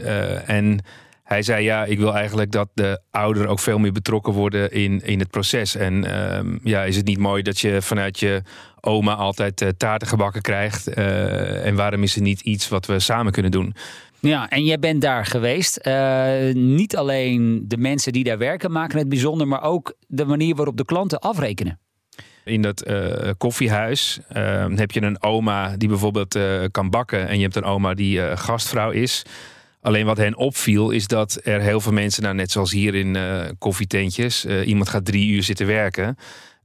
en 0.47 0.81
hij 1.25 1.43
zei 1.43 1.64
ja, 1.64 1.85
ik 1.85 1.99
wil 1.99 2.14
eigenlijk 2.14 2.52
dat 2.52 2.69
de 2.75 3.00
ouderen 3.11 3.49
ook 3.49 3.61
veel 3.61 3.78
meer 3.78 3.93
betrokken 3.93 4.33
worden 4.33 4.73
in, 4.73 5.00
in 5.04 5.19
het 5.19 5.31
proces. 5.31 5.75
En 5.75 6.25
um, 6.38 6.61
ja, 6.62 6.83
is 6.83 6.97
het 6.97 7.07
niet 7.07 7.19
mooi 7.19 7.43
dat 7.43 7.59
je 7.59 7.83
vanuit 7.83 8.19
je 8.19 8.43
oma 8.81 9.14
altijd 9.14 9.61
uh, 9.61 9.69
taarten 9.69 10.09
gebakken 10.09 10.43
krijgt? 10.43 10.99
Uh, 10.99 11.66
en 11.66 11.75
waarom 11.75 12.02
is 12.02 12.14
het 12.14 12.25
niet 12.25 12.40
iets 12.40 12.69
wat 12.69 12.87
we 12.87 12.99
samen 12.99 13.33
kunnen 13.33 13.50
doen? 13.50 13.75
Ja, 14.21 14.49
en 14.49 14.64
jij 14.64 14.78
bent 14.78 15.02
daar 15.02 15.26
geweest. 15.26 15.81
Uh, 15.83 16.52
niet 16.54 16.97
alleen 16.97 17.64
de 17.69 17.76
mensen 17.76 18.12
die 18.12 18.25
daar 18.25 18.38
werken 18.38 18.73
maken 18.73 18.99
het 18.99 19.09
bijzonder, 19.09 19.49
maar 19.49 19.62
ook 19.62 19.95
de 20.07 20.25
manier 20.25 20.54
waarop 20.54 20.76
de 20.76 20.85
klanten 20.85 21.19
afrekenen. 21.19 21.78
In 22.45 22.62
dat 22.62 22.88
uh, 22.88 23.31
koffiehuis 23.38 24.21
uh, 24.37 24.66
heb 24.75 24.90
je 24.90 25.02
een 25.02 25.23
oma 25.23 25.76
die 25.76 25.88
bijvoorbeeld 25.88 26.38
kan 26.71 26.90
bakken. 26.90 27.28
En 27.28 27.37
je 27.37 27.43
hebt 27.43 27.57
een 27.57 27.64
oma 27.64 27.95
die 27.95 28.37
gastvrouw 28.37 28.90
is. 28.90 29.23
Alleen 29.85 30.07
wat 30.07 30.17
hen 30.17 30.37
opviel 30.37 30.91
is 30.91 31.07
dat 31.07 31.41
er 31.43 31.61
heel 31.61 31.81
veel 31.81 31.93
mensen, 31.93 32.23
nou, 32.23 32.35
net 32.35 32.50
zoals 32.50 32.73
hier 32.73 32.95
in 32.95 33.14
uh, 33.14 33.45
koffietentjes, 33.59 34.45
uh, 34.45 34.67
iemand 34.67 34.88
gaat 34.88 35.05
drie 35.05 35.29
uur 35.29 35.43
zitten 35.43 35.67
werken 35.67 36.17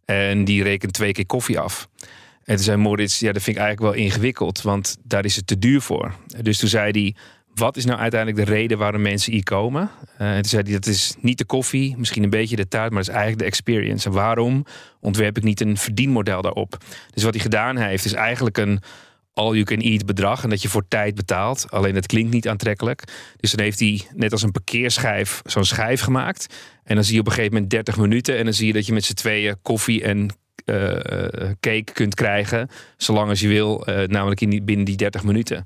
en 0.06 0.46
die 0.46 0.64
rekent 0.64 0.94
twee 0.94 1.12
keer 1.12 1.26
koffie 1.26 1.60
af. 1.60 1.90
En 2.44 2.56
toen 2.56 2.64
zei 2.64 2.78
Moritz, 2.78 3.20
ja, 3.20 3.32
dat 3.32 3.44
vind 3.44 3.58
ik 3.58 3.62
eigenlijk 3.62 3.96
wel 3.96 4.04
ingewikkeld, 4.04 4.62
want 4.62 4.98
daar 5.04 5.26
is 5.26 5.36
het 5.36 5.48
te 5.48 5.60
duur 5.60 5.82
voor. 5.82 6.14
Dus 6.42 6.60
toen 6.60 6.70
zei 6.70 6.92
hij, 6.92 7.16
wat 7.54 7.78
is 7.78 7.86
nou 7.86 8.00
uiteindelijk 8.00 8.46
de 8.46 8.54
reden 8.54 8.78
waarom 8.78 9.02
mensen 9.02 9.34
hier 9.34 9.44
komen? 9.44 9.90
Uh, 10.22 10.36
en 10.36 10.42
toen 10.42 10.50
zei 10.50 10.64
hij, 10.64 10.72
dat 10.72 10.86
is 10.86 11.16
niet 11.20 11.38
de 11.38 11.46
koffie, 11.46 11.98
misschien 11.98 12.24
een 12.24 12.30
beetje 12.30 12.56
de 12.56 12.68
taart, 12.68 12.90
maar 12.90 13.04
dat 13.04 13.10
is 13.10 13.16
eigenlijk 13.16 13.40
de 13.40 13.48
experience. 13.48 14.08
En 14.08 14.14
waarom 14.14 14.66
ontwerp 15.00 15.38
ik 15.38 15.44
niet 15.44 15.62
een 15.62 15.78
verdienmodel 15.78 16.42
daarop? 16.42 16.78
Dus 17.14 17.24
wat 17.24 17.34
hij 17.34 17.44
gedaan 17.44 17.78
heeft, 17.78 18.06
is 18.06 18.14
eigenlijk 18.14 18.58
een 18.58 18.82
all 19.40 19.54
you 19.54 19.64
can 19.64 19.80
eat 19.80 20.06
bedrag 20.06 20.44
en 20.44 20.50
dat 20.50 20.62
je 20.62 20.70
voor 20.70 20.88
tijd 20.88 21.16
betaalt. 21.16 21.66
Alleen 21.70 21.96
het 21.96 22.06
klinkt 22.06 22.32
niet 22.32 22.48
aantrekkelijk. 22.48 23.04
Dus 23.38 23.52
dan 23.52 23.64
heeft 23.64 23.80
hij 23.80 24.02
net 24.16 24.32
als 24.32 24.42
een 24.42 24.52
parkeerschijf 24.52 25.42
zo'n 25.46 25.66
schijf 25.66 26.02
gemaakt. 26.02 26.56
En 26.84 26.96
dan 26.96 27.04
zie 27.04 27.14
je 27.14 27.20
op 27.20 27.26
een 27.26 27.32
gegeven 27.32 27.54
moment 27.54 27.72
30 27.72 27.98
minuten 27.98 28.38
en 28.38 28.44
dan 28.44 28.54
zie 28.54 28.68
je 28.68 28.74
dat 28.74 28.86
je 28.86 28.94
met 28.94 29.06
z'n 29.06 29.14
tweeën 29.14 29.56
koffie 29.62 30.04
en 30.04 30.30
uh, 30.66 30.92
cake 31.60 31.92
kunt 31.94 32.16
krijgen. 32.16 32.70
Zolang 32.98 33.30
als 33.30 33.40
je 33.40 33.48
wil, 33.48 33.90
uh, 33.90 34.08
namelijk 34.08 34.42
in 34.42 34.50
die, 34.50 34.62
binnen 34.62 34.86
die 34.86 34.96
30 34.96 35.24
minuten. 35.24 35.66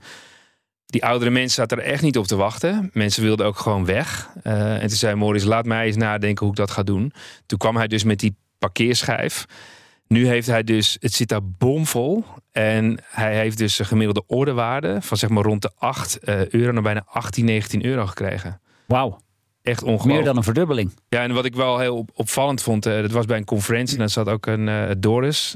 Die 0.86 1.06
oudere 1.06 1.32
mensen 1.32 1.56
zaten 1.56 1.78
er 1.78 1.84
echt 1.84 2.02
niet 2.02 2.18
op 2.18 2.28
te 2.28 2.36
wachten. 2.36 2.90
Mensen 2.94 3.24
wilden 3.24 3.46
ook 3.46 3.58
gewoon 3.58 3.86
weg. 3.86 4.30
En 4.44 4.80
toen 4.80 4.90
zei 4.90 5.16
Maurice, 5.16 5.48
laat 5.48 5.66
mij 5.66 5.86
eens 5.86 5.96
nadenken 5.96 6.46
hoe 6.46 6.54
ik 6.54 6.60
dat 6.60 6.72
ga 6.72 6.84
doen. 6.84 7.14
Toen 7.46 7.58
kwam 7.58 7.76
hij 7.76 7.88
dus 7.88 8.04
met 8.04 8.20
die 8.20 8.36
parkeerschijf. 8.60 9.46
Nu 10.14 10.28
heeft 10.28 10.48
hij 10.48 10.64
dus, 10.64 10.98
het 11.00 11.14
zit 11.14 11.28
daar 11.28 11.44
bomvol. 11.44 12.24
En 12.52 13.00
hij 13.10 13.36
heeft 13.36 13.58
dus 13.58 13.80
een 13.80 13.86
gemiddelde 13.86 14.24
ordewaarde 14.28 15.02
van 15.02 15.18
zeg 15.18 15.30
maar 15.30 15.44
rond 15.44 15.62
de 15.62 15.72
8 15.78 16.20
uh, 16.24 16.48
euro 16.48 16.72
naar 16.72 16.82
bijna 16.82 17.04
18, 17.06 17.46
19 17.46 17.86
euro 17.86 18.06
gekregen. 18.06 18.62
Wauw. 18.86 19.20
Echt 19.62 19.84
ongelooflijk. 19.84 20.16
Meer 20.16 20.24
dan 20.26 20.38
een 20.38 20.44
verdubbeling. 20.44 20.92
Ja, 21.10 21.24
en 21.24 21.34
wat 21.34 21.46
ik 21.46 21.56
wel 21.56 21.80
heel 21.80 22.06
opvallend 22.14 22.62
vond, 22.62 22.86
uh, 22.86 23.02
dat 23.02 23.12
was 23.12 23.26
bij 23.26 23.38
een 23.38 23.46
conferentie. 23.46 23.94
En 23.94 24.00
daar 24.00 24.10
zat 24.10 24.30
ook 24.30 24.46
een 24.46 24.68
uh, 24.68 24.90
Doris, 24.98 25.56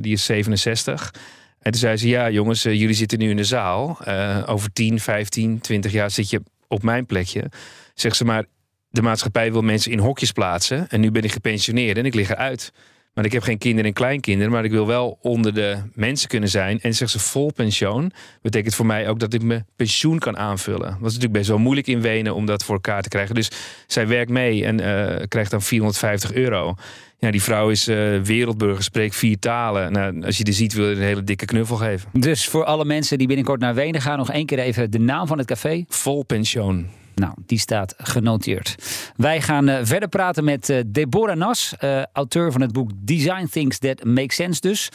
die 0.00 0.12
is 0.12 0.24
67. 0.24 1.14
En 1.58 1.70
toen 1.70 1.80
zei 1.80 1.96
ze, 1.96 2.08
ja 2.08 2.30
jongens, 2.30 2.62
jullie 2.62 2.94
zitten 2.94 3.18
nu 3.18 3.30
in 3.30 3.36
de 3.36 3.44
zaal. 3.44 3.98
over 4.46 4.72
10, 4.72 5.00
15, 5.00 5.60
20 5.60 5.92
jaar 5.92 6.10
zit 6.10 6.30
je 6.30 6.42
op 6.68 6.82
mijn 6.82 7.06
plekje. 7.06 7.50
Zegt 7.94 8.16
ze 8.16 8.24
maar, 8.24 8.44
de 8.88 9.02
maatschappij 9.02 9.52
wil 9.52 9.62
mensen 9.62 9.92
in 9.92 9.98
hokjes 9.98 10.32
plaatsen. 10.32 10.88
En 10.88 11.00
nu 11.00 11.10
ben 11.10 11.22
ik 11.22 11.32
gepensioneerd 11.32 11.98
en 11.98 12.04
ik 12.04 12.14
lig 12.14 12.30
eruit. 12.30 12.72
Maar 13.16 13.24
ik 13.24 13.32
heb 13.32 13.42
geen 13.42 13.58
kinderen 13.58 13.84
en 13.86 13.92
kleinkinderen, 13.92 14.52
maar 14.52 14.64
ik 14.64 14.70
wil 14.70 14.86
wel 14.86 15.18
onder 15.22 15.54
de 15.54 15.76
mensen 15.94 16.28
kunnen 16.28 16.48
zijn. 16.48 16.80
En 16.80 16.94
zegt 16.94 17.10
ze 17.10 17.18
vol 17.18 17.52
pensioen. 17.52 18.12
Betekent 18.42 18.74
voor 18.74 18.86
mij 18.86 19.08
ook 19.08 19.18
dat 19.18 19.34
ik 19.34 19.42
mijn 19.42 19.66
pensioen 19.76 20.18
kan 20.18 20.36
aanvullen. 20.36 20.88
Dat 20.88 20.94
is 20.94 21.00
natuurlijk 21.00 21.32
best 21.32 21.48
wel 21.48 21.58
moeilijk 21.58 21.86
in 21.86 22.00
Wenen 22.00 22.34
om 22.34 22.46
dat 22.46 22.64
voor 22.64 22.74
elkaar 22.74 23.02
te 23.02 23.08
krijgen. 23.08 23.34
Dus 23.34 23.50
zij 23.86 24.06
werkt 24.06 24.30
mee 24.30 24.64
en 24.64 24.80
uh, 24.80 25.22
krijgt 25.28 25.50
dan 25.50 25.62
450 25.62 26.32
euro. 26.32 26.74
Ja, 27.18 27.30
die 27.30 27.42
vrouw 27.42 27.70
is 27.70 27.88
uh, 27.88 28.20
wereldburger, 28.20 28.82
spreekt 28.82 29.16
vier 29.16 29.38
talen. 29.38 29.92
Nou, 29.92 30.24
als 30.24 30.38
je 30.38 30.44
die 30.44 30.54
ziet, 30.54 30.72
wil 30.72 30.88
je 30.88 30.96
een 30.96 31.02
hele 31.02 31.24
dikke 31.24 31.44
knuffel 31.44 31.76
geven. 31.76 32.08
Dus 32.12 32.48
voor 32.48 32.64
alle 32.64 32.84
mensen 32.84 33.18
die 33.18 33.26
binnenkort 33.26 33.60
naar 33.60 33.74
Wenen 33.74 34.00
gaan, 34.00 34.18
nog 34.18 34.30
één 34.30 34.46
keer 34.46 34.58
even 34.58 34.90
de 34.90 34.98
naam 34.98 35.26
van 35.26 35.38
het 35.38 35.46
café. 35.46 35.84
Vol 35.88 36.22
pensioen. 36.22 36.88
Nou, 37.20 37.34
die 37.46 37.58
staat 37.58 37.94
genoteerd. 37.96 38.74
Wij 39.16 39.40
gaan 39.40 39.68
uh, 39.68 39.78
verder 39.82 40.08
praten 40.08 40.44
met 40.44 40.68
uh, 40.68 40.80
Deborah 40.86 41.36
Nas, 41.36 41.74
uh, 41.80 42.02
auteur 42.12 42.52
van 42.52 42.60
het 42.60 42.72
boek 42.72 42.90
Design 42.94 43.46
Things 43.50 43.78
That 43.78 44.04
Make 44.04 44.34
Sense 44.34 44.60
dus. 44.60 44.88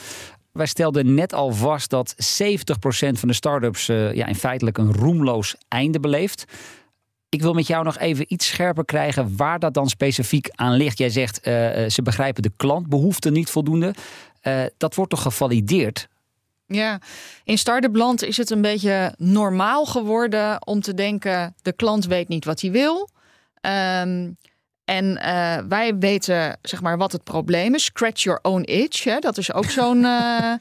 Wij 0.51 0.65
stelden 0.65 1.13
net 1.13 1.33
al 1.33 1.51
vast 1.51 1.89
dat 1.89 2.15
70% 2.15 2.17
van 3.11 3.27
de 3.27 3.33
start-ups 3.33 3.85
ja, 3.85 4.25
in 4.25 4.35
feitelijk 4.35 4.77
een 4.77 4.93
roemloos 4.93 5.55
einde 5.67 5.99
beleeft. 5.99 6.45
Ik 7.29 7.41
wil 7.41 7.53
met 7.53 7.67
jou 7.67 7.83
nog 7.83 7.97
even 7.97 8.25
iets 8.27 8.47
scherper 8.47 8.85
krijgen 8.85 9.35
waar 9.35 9.59
dat 9.59 9.73
dan 9.73 9.89
specifiek 9.89 10.49
aan 10.51 10.73
ligt. 10.73 10.97
Jij 10.97 11.09
zegt 11.09 11.39
ze 11.93 11.99
begrijpen 12.03 12.41
de 12.41 12.51
klantbehoeften 12.57 13.33
niet 13.33 13.49
voldoende. 13.49 13.93
dat 14.77 14.95
wordt 14.95 15.11
toch 15.11 15.21
gevalideerd? 15.21 16.07
Ja, 16.71 16.99
in 17.43 17.57
start-up 17.57 17.95
land 17.95 18.23
is 18.23 18.37
het 18.37 18.49
een 18.49 18.61
beetje 18.61 19.13
normaal 19.17 19.85
geworden 19.85 20.67
om 20.67 20.81
te 20.81 20.93
denken: 20.93 21.55
de 21.61 21.73
klant 21.73 22.05
weet 22.05 22.27
niet 22.27 22.45
wat 22.45 22.61
hij 22.61 22.71
wil. 22.71 23.09
Um, 23.61 24.37
en 24.85 25.05
uh, 25.05 25.57
wij 25.67 25.97
weten 25.97 26.57
zeg 26.61 26.81
maar 26.81 26.97
wat 26.97 27.11
het 27.11 27.23
probleem 27.23 27.75
is. 27.75 27.83
Scratch 27.83 28.23
your 28.23 28.39
own 28.41 28.61
itch. 28.61 29.03
Hè? 29.03 29.19
Dat 29.19 29.37
is 29.37 29.53
ook 29.53 29.69
zo'n 29.69 30.03
uh, 30.03 30.03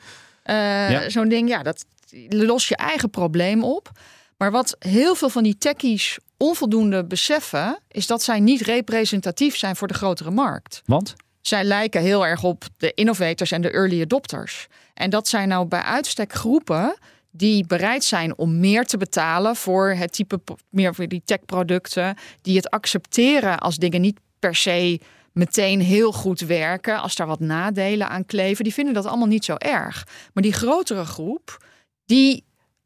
uh, 0.44 0.90
ja. 0.90 1.08
zo'n 1.08 1.28
ding. 1.28 1.48
Ja, 1.48 1.62
dat 1.62 1.84
los 2.28 2.68
je 2.68 2.76
eigen 2.76 3.10
probleem 3.10 3.64
op. 3.64 3.90
Maar 4.36 4.50
wat 4.50 4.76
heel 4.78 5.14
veel 5.14 5.28
van 5.28 5.42
die 5.42 5.58
techies 5.58 6.18
onvoldoende 6.36 7.04
beseffen, 7.04 7.78
is 7.88 8.06
dat 8.06 8.22
zij 8.22 8.40
niet 8.40 8.60
representatief 8.60 9.56
zijn 9.56 9.76
voor 9.76 9.88
de 9.88 9.94
grotere 9.94 10.30
markt. 10.30 10.82
Want? 10.84 11.14
Zij 11.40 11.64
lijken 11.64 12.02
heel 12.02 12.26
erg 12.26 12.44
op 12.44 12.64
de 12.76 12.94
innovators 12.94 13.52
en 13.52 13.62
de 13.62 13.70
early 13.70 14.02
adopters. 14.02 14.66
En 14.94 15.10
dat 15.10 15.28
zijn 15.28 15.48
nou 15.48 15.66
bij 15.66 15.82
uitstek 15.82 16.32
groepen 16.32 16.96
die 17.30 17.66
bereid 17.66 18.04
zijn 18.04 18.38
om 18.38 18.60
meer 18.60 18.84
te 18.84 18.96
betalen 18.96 19.56
voor 19.56 19.90
het 19.90 20.12
type 20.12 20.40
meer 20.68 20.94
voor 20.94 21.08
die 21.08 21.22
techproducten, 21.24 22.16
die 22.42 22.56
het 22.56 22.70
accepteren 22.70 23.58
als 23.58 23.76
dingen 23.76 24.00
niet 24.00 24.20
per 24.38 24.54
se 24.54 25.00
meteen 25.32 25.80
heel 25.80 26.12
goed 26.12 26.40
werken, 26.40 27.00
als 27.00 27.14
daar 27.14 27.26
wat 27.26 27.40
nadelen 27.40 28.08
aan 28.08 28.26
kleven, 28.26 28.64
die 28.64 28.74
vinden 28.74 28.94
dat 28.94 29.06
allemaal 29.06 29.26
niet 29.26 29.44
zo 29.44 29.54
erg. 29.58 30.06
Maar 30.32 30.42
die 30.42 30.52
grotere 30.52 31.04
groep, 31.04 31.64
die 32.04 32.44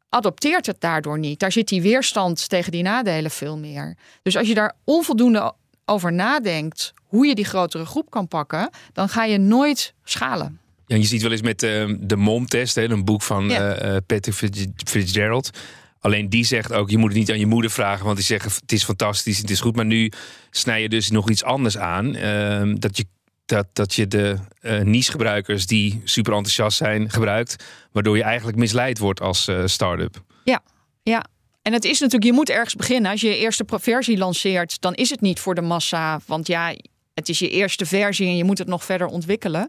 adopteert 0.09 0.65
het 0.65 0.81
daardoor 0.81 1.19
niet. 1.19 1.39
Daar 1.39 1.51
zit 1.51 1.67
die 1.67 1.81
weerstand 1.81 2.49
tegen 2.49 2.71
die 2.71 2.83
nadelen 2.83 3.31
veel 3.31 3.57
meer. 3.57 3.97
Dus 4.21 4.37
als 4.37 4.47
je 4.47 4.53
daar 4.53 4.75
onvoldoende 4.83 5.53
over 5.85 6.13
nadenkt 6.13 6.93
hoe 7.03 7.27
je 7.27 7.35
die 7.35 7.45
grotere 7.45 7.85
groep 7.85 8.09
kan 8.09 8.27
pakken, 8.27 8.69
dan 8.93 9.09
ga 9.09 9.23
je 9.23 9.37
nooit 9.37 9.93
schalen. 10.03 10.59
Ja, 10.87 10.95
je 10.95 11.03
ziet 11.03 11.21
wel 11.21 11.31
eens 11.31 11.41
met 11.41 11.63
uh, 11.63 11.95
de 11.99 12.15
MOM-test, 12.15 12.77
een 12.77 13.05
boek 13.05 13.21
van 13.21 13.49
ja. 13.49 13.85
uh, 13.85 13.97
Patrick 14.05 14.35
Fitzgerald. 14.85 15.49
Alleen 15.99 16.29
die 16.29 16.45
zegt 16.45 16.73
ook, 16.73 16.89
je 16.89 16.97
moet 16.97 17.09
het 17.09 17.17
niet 17.17 17.31
aan 17.31 17.39
je 17.39 17.45
moeder 17.45 17.71
vragen, 17.71 18.05
want 18.05 18.17
die 18.17 18.25
zeggen 18.25 18.51
het 18.51 18.71
is 18.71 18.83
fantastisch, 18.83 19.37
het 19.37 19.49
is 19.49 19.59
goed. 19.59 19.75
Maar 19.75 19.85
nu 19.85 20.11
snij 20.49 20.81
je 20.81 20.89
dus 20.89 21.09
nog 21.09 21.29
iets 21.29 21.43
anders 21.43 21.77
aan. 21.77 22.15
Uh, 22.15 22.75
dat 22.77 22.97
je 22.97 23.05
dat, 23.45 23.67
dat 23.73 23.93
je 23.93 24.07
de 24.07 24.37
uh, 24.61 24.79
niche-gebruikers 24.79 25.65
die 25.65 26.01
super 26.03 26.33
enthousiast 26.33 26.77
zijn 26.77 27.09
gebruikt, 27.09 27.63
waardoor 27.91 28.17
je 28.17 28.23
eigenlijk 28.23 28.57
misleid 28.57 28.97
wordt 28.97 29.21
als 29.21 29.51
start-up. 29.65 30.23
Ja, 30.43 30.63
ja. 31.03 31.25
En 31.65 31.73
het 31.73 31.85
is 31.85 31.99
natuurlijk, 31.99 32.31
je 32.31 32.33
moet 32.33 32.49
ergens 32.49 32.75
beginnen. 32.75 33.11
Als 33.11 33.21
je 33.21 33.27
je 33.27 33.37
eerste 33.37 33.65
versie 33.67 34.17
lanceert, 34.17 34.81
dan 34.81 34.93
is 34.93 35.09
het 35.09 35.21
niet 35.21 35.39
voor 35.39 35.55
de 35.55 35.61
massa. 35.61 36.19
Want 36.25 36.47
ja, 36.47 36.75
het, 37.13 37.29
is 37.29 37.39
je 37.39 37.49
eerste 37.49 37.85
versie 37.85 38.27
en 38.27 38.37
je 38.37 38.43
moet 38.43 38.57
het 38.57 38.67
nog 38.67 38.83
verder 38.83 39.07
ontwikkelen. 39.07 39.67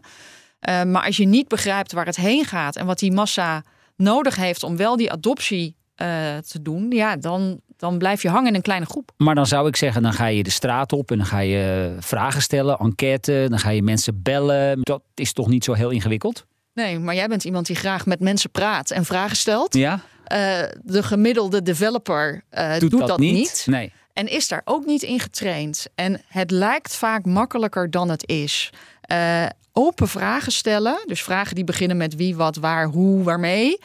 Uh, 0.69 0.83
maar 0.83 1.05
als 1.05 1.17
je 1.17 1.25
niet 1.25 1.47
begrijpt 1.47 1.91
waar 1.91 2.05
het 2.05 2.15
heen 2.15 2.45
gaat 2.45 2.75
en 2.75 2.85
wat 2.85 2.99
die 2.99 3.11
massa 3.11 3.63
nodig 3.95 4.35
heeft 4.35 4.63
om 4.63 4.77
wel 4.77 4.97
die 4.97 5.11
adoptie 5.11 5.75
uh, 6.01 6.07
te 6.37 6.61
doen, 6.61 6.91
ja, 6.91 7.15
dan, 7.15 7.61
dan 7.77 7.97
blijf 7.97 8.21
je 8.21 8.29
hangen 8.29 8.49
in 8.49 8.55
een 8.55 8.61
kleine 8.61 8.85
groep. 8.85 9.11
Maar 9.17 9.35
dan 9.35 9.47
zou 9.47 9.67
ik 9.67 9.75
zeggen, 9.75 10.01
dan 10.01 10.13
ga 10.13 10.25
je 10.25 10.43
de 10.43 10.49
straat 10.49 10.93
op 10.93 11.11
en 11.11 11.17
dan 11.17 11.25
ga 11.25 11.39
je 11.39 11.95
vragen 11.99 12.41
stellen, 12.41 12.77
enquête, 12.77 13.45
dan 13.49 13.59
ga 13.59 13.69
je 13.69 13.83
mensen 13.83 14.21
bellen. 14.21 14.79
Dat 14.81 15.01
is 15.15 15.33
toch 15.33 15.47
niet 15.47 15.63
zo 15.63 15.73
heel 15.73 15.89
ingewikkeld? 15.89 16.45
Nee, 16.73 16.99
maar 16.99 17.15
jij 17.15 17.27
bent 17.27 17.43
iemand 17.43 17.65
die 17.65 17.75
graag 17.75 18.05
met 18.05 18.19
mensen 18.19 18.49
praat 18.49 18.91
en 18.91 19.05
vragen 19.05 19.37
stelt. 19.37 19.75
Ja. 19.75 20.01
Uh, 20.31 20.63
de 20.83 21.03
gemiddelde 21.03 21.61
developer 21.61 22.43
uh, 22.51 22.77
doet, 22.77 22.91
doet, 22.91 23.07
dat, 23.07 23.19
niet. 23.19 23.33
niet. 23.33 23.65
Nee. 23.69 23.93
En 24.13 24.27
is 24.27 24.47
daar 24.47 24.61
ook 24.65 24.85
niet 24.85 25.03
in 25.03 25.19
getraind. 25.19 25.87
En 25.95 26.21
het 26.27 26.51
lijkt 26.51 26.95
vaak 26.95 27.25
makkelijker 27.25 27.91
dan 27.91 28.09
het 28.09 28.27
is. 28.27 28.69
Uh, 29.11 29.45
open 29.71 30.07
vragen 30.07 30.51
stellen, 30.51 31.03
dus 31.05 31.23
vragen 31.23 31.55
die 31.55 31.63
beginnen 31.63 31.97
met 31.97 32.15
wie, 32.15 32.35
wat, 32.35 32.55
waar, 32.55 32.85
hoe, 32.85 33.23
waarmee, 33.23 33.79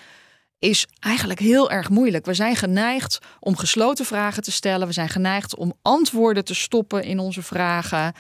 is 0.59 0.87
eigenlijk 1.01 1.41
heel 1.41 1.71
erg 1.71 1.89
moeilijk. 1.89 2.27
We 2.27 2.35
zijn 2.35 2.57
geneigd 2.57 3.19
om 3.41 3.57
gesloten 3.57 4.05
vragen 4.05 4.43
te 4.43 4.53
stellen. 4.53 4.87
We 4.87 4.93
zijn 4.93 5.09
geneigd 5.09 5.57
om 5.57 5.73
antwoorden 5.83 6.45
te 6.45 6.55
stoppen 6.55 7.05
in 7.05 7.19
onze 7.19 7.43
vragen. 7.43 8.13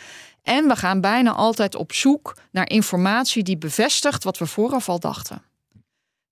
En 0.43 0.69
we 0.69 0.77
gaan 0.77 1.01
bijna 1.01 1.33
altijd 1.33 1.75
op 1.75 1.93
zoek 1.93 2.37
naar 2.51 2.69
informatie 2.69 3.43
die 3.43 3.59
bevestigt 3.59 4.25
wat 4.25 4.39
we 4.39 4.47
vooraf 4.47 4.89
al 4.89 4.99
dachten. 4.99 5.43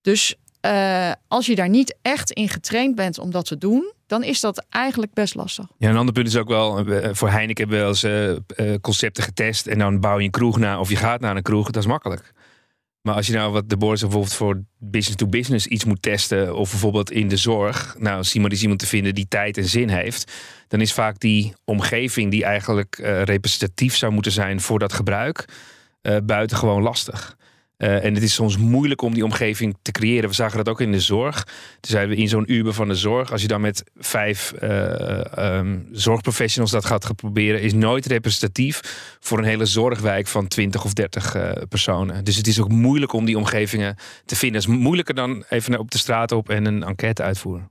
Dus 0.00 0.34
uh, 0.66 1.12
als 1.28 1.46
je 1.46 1.54
daar 1.54 1.68
niet 1.68 1.96
echt 2.02 2.30
in 2.30 2.48
getraind 2.48 2.94
bent 2.94 3.18
om 3.18 3.30
dat 3.30 3.44
te 3.44 3.58
doen, 3.58 3.92
dan 4.06 4.24
is 4.24 4.40
dat 4.40 4.66
eigenlijk 4.68 5.12
best 5.12 5.34
lastig. 5.34 5.66
Ja, 5.78 5.88
een 5.88 5.96
ander 5.96 6.14
punt 6.14 6.26
is 6.26 6.36
ook 6.36 6.48
wel, 6.48 6.78
eh, 6.78 7.08
voor 7.12 7.28
Heineken 7.30 7.68
hebben 7.68 7.86
we 7.86 7.98
wel 8.02 8.34
eens 8.60 8.80
concepten 8.80 9.22
getest 9.22 9.66
en 9.66 9.78
dan 9.78 10.00
bouw 10.00 10.18
je 10.18 10.24
een 10.24 10.30
kroeg 10.30 10.58
na 10.58 10.80
of 10.80 10.88
je 10.88 10.96
gaat 10.96 11.20
naar 11.20 11.36
een 11.36 11.42
kroeg, 11.42 11.70
dat 11.70 11.82
is 11.82 11.88
makkelijk. 11.88 12.32
Maar 13.02 13.14
als 13.14 13.26
je 13.26 13.32
nou 13.32 13.52
wat 13.52 13.68
de 13.68 13.76
board 13.76 14.00
bijvoorbeeld 14.00 14.34
voor 14.34 14.62
business 14.78 15.16
to 15.16 15.26
business 15.26 15.66
iets 15.66 15.84
moet 15.84 16.02
testen, 16.02 16.56
of 16.56 16.70
bijvoorbeeld 16.70 17.10
in 17.10 17.28
de 17.28 17.36
zorg, 17.36 17.96
nou, 17.98 18.24
zie 18.24 18.40
maar 18.40 18.50
eens 18.50 18.62
iemand 18.62 18.80
te 18.80 18.86
vinden 18.86 19.14
die 19.14 19.28
tijd 19.28 19.56
en 19.56 19.64
zin 19.64 19.88
heeft, 19.88 20.32
dan 20.68 20.80
is 20.80 20.92
vaak 20.92 21.20
die 21.20 21.54
omgeving 21.64 22.30
die 22.30 22.44
eigenlijk 22.44 22.96
representatief 23.24 23.96
zou 23.96 24.12
moeten 24.12 24.32
zijn 24.32 24.60
voor 24.60 24.78
dat 24.78 24.92
gebruik, 24.92 25.44
buitengewoon 26.24 26.82
lastig. 26.82 27.36
Uh, 27.80 28.04
en 28.04 28.14
het 28.14 28.22
is 28.22 28.34
soms 28.34 28.56
moeilijk 28.56 29.02
om 29.02 29.14
die 29.14 29.24
omgeving 29.24 29.76
te 29.82 29.90
creëren. 29.90 30.28
We 30.28 30.34
zagen 30.34 30.56
dat 30.56 30.68
ook 30.68 30.80
in 30.80 30.92
de 30.92 31.00
zorg. 31.00 31.44
Toen 31.44 31.90
zeiden 31.90 32.16
we 32.16 32.22
in 32.22 32.28
zo'n 32.28 32.52
Uber 32.52 32.72
van 32.72 32.88
de 32.88 32.94
zorg. 32.94 33.32
Als 33.32 33.42
je 33.42 33.48
dan 33.48 33.60
met 33.60 33.84
vijf 33.96 34.54
uh, 34.62 35.20
um, 35.38 35.88
zorgprofessionals 35.92 36.70
dat 36.70 36.84
gaat 36.84 37.16
proberen, 37.16 37.60
is 37.62 37.72
nooit 37.72 38.06
representatief 38.06 38.80
voor 39.20 39.38
een 39.38 39.44
hele 39.44 39.66
zorgwijk 39.66 40.26
van 40.26 40.48
20 40.48 40.84
of 40.84 40.92
30 40.92 41.36
uh, 41.36 41.50
personen. 41.68 42.24
Dus 42.24 42.36
het 42.36 42.46
is 42.46 42.60
ook 42.60 42.68
moeilijk 42.68 43.12
om 43.12 43.24
die 43.24 43.38
omgevingen 43.38 43.96
te 44.24 44.36
vinden. 44.36 44.60
Het 44.60 44.70
is 44.70 44.76
moeilijker 44.76 45.14
dan 45.14 45.44
even 45.48 45.78
op 45.78 45.90
de 45.90 45.98
straat 45.98 46.32
op 46.32 46.48
en 46.48 46.64
een 46.64 46.82
enquête 46.82 47.22
uitvoeren. 47.22 47.70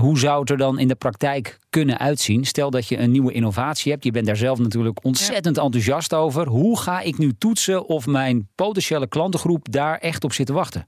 Hoe 0.00 0.18
zou 0.18 0.40
het 0.40 0.50
er 0.50 0.56
dan 0.56 0.78
in 0.78 0.88
de 0.88 0.94
praktijk 0.94 1.58
kunnen 1.74 1.98
uitzien? 1.98 2.44
Stel 2.44 2.70
dat 2.70 2.88
je 2.88 2.98
een 2.98 3.10
nieuwe 3.10 3.32
innovatie 3.32 3.92
hebt. 3.92 4.04
Je 4.04 4.10
bent 4.10 4.26
daar 4.26 4.36
zelf 4.36 4.58
natuurlijk 4.58 5.04
ontzettend 5.04 5.56
ja. 5.56 5.62
enthousiast 5.62 6.14
over. 6.14 6.46
Hoe 6.46 6.78
ga 6.78 7.00
ik 7.00 7.18
nu 7.18 7.32
toetsen 7.38 7.86
of 7.86 8.06
mijn 8.06 8.48
potentiële 8.54 9.06
klantengroep 9.06 9.72
daar 9.72 9.98
echt 9.98 10.24
op 10.24 10.32
zit 10.32 10.46
te 10.46 10.52
wachten? 10.52 10.86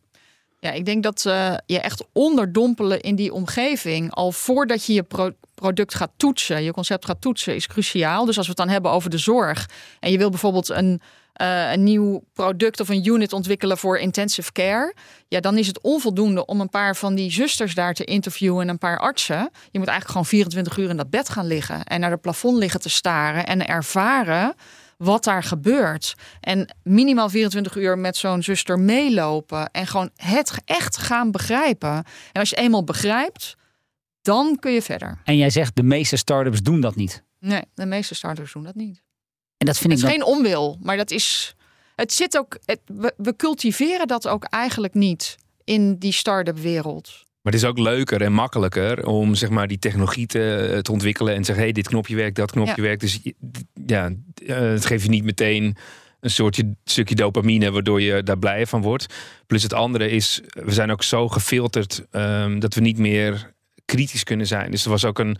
Ja, 0.61 0.71
ik 0.73 0.85
denk 0.85 1.03
dat 1.03 1.25
uh, 1.27 1.55
je 1.67 1.81
echt 1.81 2.05
onderdompelen 2.13 3.01
in 3.01 3.15
die 3.15 3.33
omgeving, 3.33 4.13
al 4.13 4.33
voordat 4.33 4.87
je 4.87 4.93
je 4.93 5.03
pro 5.03 5.31
product 5.55 5.95
gaat 5.95 6.13
toetsen, 6.17 6.63
je 6.63 6.73
concept 6.73 7.05
gaat 7.05 7.21
toetsen, 7.21 7.55
is 7.55 7.67
cruciaal. 7.67 8.25
Dus 8.25 8.37
als 8.37 8.47
we 8.47 8.53
het 8.53 8.61
dan 8.61 8.73
hebben 8.73 8.91
over 8.91 9.11
de 9.11 9.19
zorg 9.19 9.69
en 10.01 10.11
je 10.11 10.19
wil 10.19 10.31
bijvoorbeeld 10.31 10.69
een 10.69 11.01
uh, 11.43 11.73
een 11.73 11.85
nieuw 11.85 12.23
product 12.33 12.81
of 12.81 12.89
een 12.89 13.07
unit 13.07 13.33
ontwikkelen 13.33 13.79
voor 13.79 13.99
intensive 13.99 14.53
care. 14.53 14.95
Ja, 15.29 15.41
dan 15.41 15.59
is 15.59 15.67
het 15.67 15.81
onvoldoende 15.81 16.47
om 16.47 16.61
een 16.61 16.69
paar 16.69 16.97
van 16.97 17.15
die 17.15 17.31
zusters 17.31 17.75
daar 17.75 17.95
te 17.95 18.05
interviewen 18.05 18.63
en 18.63 18.69
een 18.69 18.79
paar 18.79 18.99
artsen. 18.99 19.51
Je 19.71 19.79
moet 19.79 19.89
eigenlijk 19.89 20.09
gewoon 20.09 20.27
24 20.27 20.77
uur 20.77 20.91
in 20.91 20.97
dat 20.97 21.11
bed 21.11 21.29
gaan 21.29 21.47
liggen 21.47 21.85
en 21.85 22.01
naar 22.01 22.11
het 22.11 22.21
plafond 22.21 22.59
liggen 22.59 22.81
te 22.81 22.89
staren 22.89 23.47
en 23.47 23.67
ervaren 23.67 24.55
wat 24.97 25.25
daar 25.25 25.43
gebeurt. 25.43 26.15
En 26.41 26.75
minimaal 26.83 27.29
24 27.29 27.77
uur 27.77 27.99
met 27.99 28.17
zo'n 28.17 28.43
zuster 28.43 28.79
meelopen 28.79 29.71
en 29.71 29.87
gewoon 29.87 30.11
het 30.17 30.61
echt 30.65 30.97
gaan 30.97 31.31
begrijpen. 31.31 31.95
En 32.33 32.41
als 32.41 32.51
je 32.51 32.57
eenmaal 32.57 32.85
begrijpt, 32.85 33.57
dan 34.23 34.57
kun 34.61 34.73
je 34.73 34.83
verder. 34.83 35.21
En 35.25 35.37
jij 35.37 35.51
zegt 35.51 35.77
de 35.77 35.83
meeste 35.83 36.17
start-ups 36.17 36.63
doen 36.63 36.81
dat 36.81 36.97
niet. 36.97 37.25
Nee, 37.39 37.63
de 37.75 37.87
meeste 37.87 38.15
start-ups 38.15 38.53
doen 38.53 38.63
dat 38.63 38.75
niet. 38.75 39.03
En 39.59 39.67
dat 39.67 39.79
vind 39.79 39.93
het 39.93 40.03
ik 40.03 40.09
is 40.09 40.13
geen 40.13 40.25
onwil, 40.25 40.79
maar 40.83 40.97
dat 40.97 41.11
is. 41.11 41.55
Het 41.95 42.13
zit 42.13 42.39
ook. 42.39 42.59
Het, 42.65 42.81
we, 42.87 43.15
we, 43.17 43.37
cultiveren 43.37 44.07
dat 44.07 44.29
ook 44.29 44.45
eigenlijk 44.45 44.95
niet 44.95 45.37
in 45.65 45.99
die 45.99 46.13
start-up 46.13 46.59
wereld. 46.59 47.25
Maar 47.43 47.53
het 47.53 47.63
is 47.63 47.69
ook 47.69 47.79
leuker 47.79 48.23
en 48.23 48.33
makkelijker 48.33 49.07
om 49.07 49.35
zeg 49.35 49.51
maar, 49.51 49.67
die 49.67 49.79
technologie 49.79 50.27
te, 50.27 50.79
te 50.83 50.93
ontwikkelen 50.93 51.35
en 51.35 51.39
te 51.39 51.45
zeggen: 51.45 51.65
hé, 51.65 51.71
hey, 51.71 51.83
dit 51.83 51.89
knopje 51.89 52.17
werkt, 52.17 52.37
dat 52.37 52.51
knopje 52.51 52.75
ja. 52.77 52.83
werkt. 52.83 53.01
Dus 53.01 53.21
ja, 53.87 54.13
het 54.45 54.87
geeft 54.87 55.03
je 55.03 55.09
niet 55.11 55.25
meteen 55.25 55.77
een 56.21 56.31
soortje 56.31 56.75
stukje 56.85 57.15
dopamine, 57.15 57.71
waardoor 57.71 58.01
je 58.01 58.23
daar 58.23 58.39
blij 58.39 58.67
van 58.67 58.83
wordt. 58.83 59.07
Plus 59.47 59.63
het 59.63 59.73
andere 59.73 60.11
is, 60.11 60.41
we 60.47 60.73
zijn 60.73 60.91
ook 60.91 61.03
zo 61.03 61.29
gefilterd 61.29 62.05
um, 62.11 62.59
dat 62.61 62.75
we 62.75 62.81
niet 62.81 62.99
meer 62.99 63.53
kritisch 63.85 64.25
kunnen 64.25 64.47
zijn. 64.47 64.71
Dus 64.71 64.85
er 64.85 64.91
was 64.91 65.05
ook 65.05 65.19
een 65.19 65.39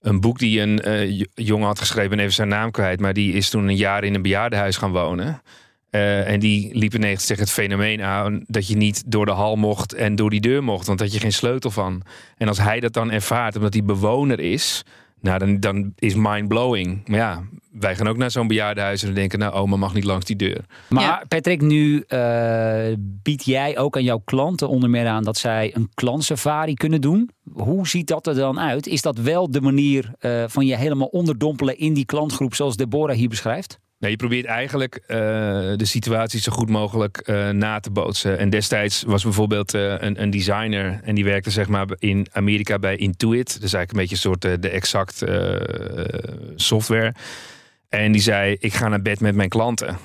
een 0.00 0.20
boek 0.20 0.38
die 0.38 0.60
een 0.60 0.88
uh, 0.88 1.24
jongen 1.34 1.66
had 1.66 1.78
geschreven, 1.78 2.18
even 2.18 2.32
zijn 2.32 2.48
naam 2.48 2.70
kwijt, 2.70 3.00
maar 3.00 3.12
die 3.12 3.32
is 3.32 3.50
toen 3.50 3.68
een 3.68 3.76
jaar 3.76 4.04
in 4.04 4.14
een 4.14 4.22
bejaardenhuis 4.22 4.76
gaan 4.76 4.92
wonen. 4.92 5.42
Uh, 5.90 6.30
en 6.30 6.40
die 6.40 6.78
liep 6.78 6.94
ineens 6.94 7.26
tegen 7.26 7.42
het 7.42 7.52
fenomeen 7.52 8.02
aan 8.02 8.44
dat 8.46 8.68
je 8.68 8.76
niet 8.76 9.02
door 9.06 9.26
de 9.26 9.32
hal 9.32 9.56
mocht 9.56 9.94
en 9.94 10.14
door 10.14 10.30
die 10.30 10.40
deur 10.40 10.64
mocht, 10.64 10.86
want 10.86 10.98
dat 10.98 11.12
je 11.12 11.20
geen 11.20 11.32
sleutel 11.32 11.70
van. 11.70 12.02
En 12.36 12.48
als 12.48 12.58
hij 12.58 12.80
dat 12.80 12.92
dan 12.92 13.10
ervaart, 13.10 13.56
omdat 13.56 13.72
hij 13.72 13.84
bewoner 13.84 14.40
is, 14.40 14.84
nou, 15.20 15.38
dan, 15.38 15.60
dan 15.60 15.92
is 15.96 16.14
mind-blowing. 16.14 17.08
Maar 17.08 17.18
ja, 17.18 17.42
wij 17.70 17.96
gaan 17.96 18.08
ook 18.08 18.16
naar 18.16 18.30
zo'n 18.30 18.46
bejaardenhuis 18.46 19.02
en 19.02 19.14
denken, 19.14 19.38
nou, 19.38 19.52
oma 19.52 19.76
mag 19.76 19.94
niet 19.94 20.04
langs 20.04 20.24
die 20.24 20.36
deur. 20.36 20.64
Maar 20.88 21.02
ja. 21.02 21.24
Patrick, 21.28 21.60
nu 21.60 22.04
uh, 22.08 22.94
bied 22.98 23.44
jij 23.44 23.78
ook 23.78 23.96
aan 23.96 24.02
jouw 24.02 24.22
klanten 24.24 24.68
onder 24.68 24.90
meer 24.90 25.06
aan 25.06 25.24
dat 25.24 25.36
zij 25.36 25.70
een 25.74 25.90
klantsafari 25.94 26.74
kunnen 26.74 27.00
doen. 27.00 27.30
Hoe 27.52 27.88
ziet 27.88 28.06
dat 28.06 28.26
er 28.26 28.34
dan 28.34 28.60
uit? 28.60 28.86
Is 28.86 29.02
dat 29.02 29.18
wel 29.18 29.50
de 29.50 29.60
manier 29.60 30.12
uh, 30.20 30.44
van 30.46 30.66
je 30.66 30.76
helemaal 30.76 31.06
onderdompelen 31.06 31.78
in 31.78 31.94
die 31.94 32.04
klantgroep 32.04 32.54
zoals 32.54 32.76
Deborah 32.76 33.16
hier 33.16 33.28
beschrijft? 33.28 33.78
Nee, 33.98 34.10
je 34.10 34.16
probeert 34.16 34.44
eigenlijk 34.44 34.94
uh, 35.02 35.16
de 35.76 35.84
situatie 35.84 36.40
zo 36.40 36.52
goed 36.52 36.68
mogelijk 36.68 37.22
uh, 37.28 37.48
na 37.48 37.80
te 37.80 37.90
bootsen. 37.90 38.38
En 38.38 38.50
destijds 38.50 39.02
was 39.02 39.22
bijvoorbeeld 39.22 39.74
uh, 39.74 39.94
een, 39.98 40.22
een, 40.22 40.30
designer 40.30 41.00
en 41.02 41.14
die 41.14 41.24
werkte 41.24 41.50
zeg 41.50 41.68
maar 41.68 41.86
in 41.98 42.26
Amerika 42.32 42.78
bij 42.78 42.96
Intuit. 42.96 43.52
Dat 43.54 43.62
is 43.62 43.72
eigenlijk 43.72 43.90
een 43.92 43.98
beetje 43.98 44.14
een 44.14 44.38
soort 44.38 44.62
de 44.62 44.68
exact 44.68 45.24
software. 46.56 47.14
En 47.88 48.12
die 48.12 48.20
zei, 48.20 48.56
ik 48.58 48.74
ga 48.74 48.88
naar 48.88 49.02
bed 49.02 49.20
met 49.20 49.34
mijn 49.34 49.48
klanten. 49.48 49.98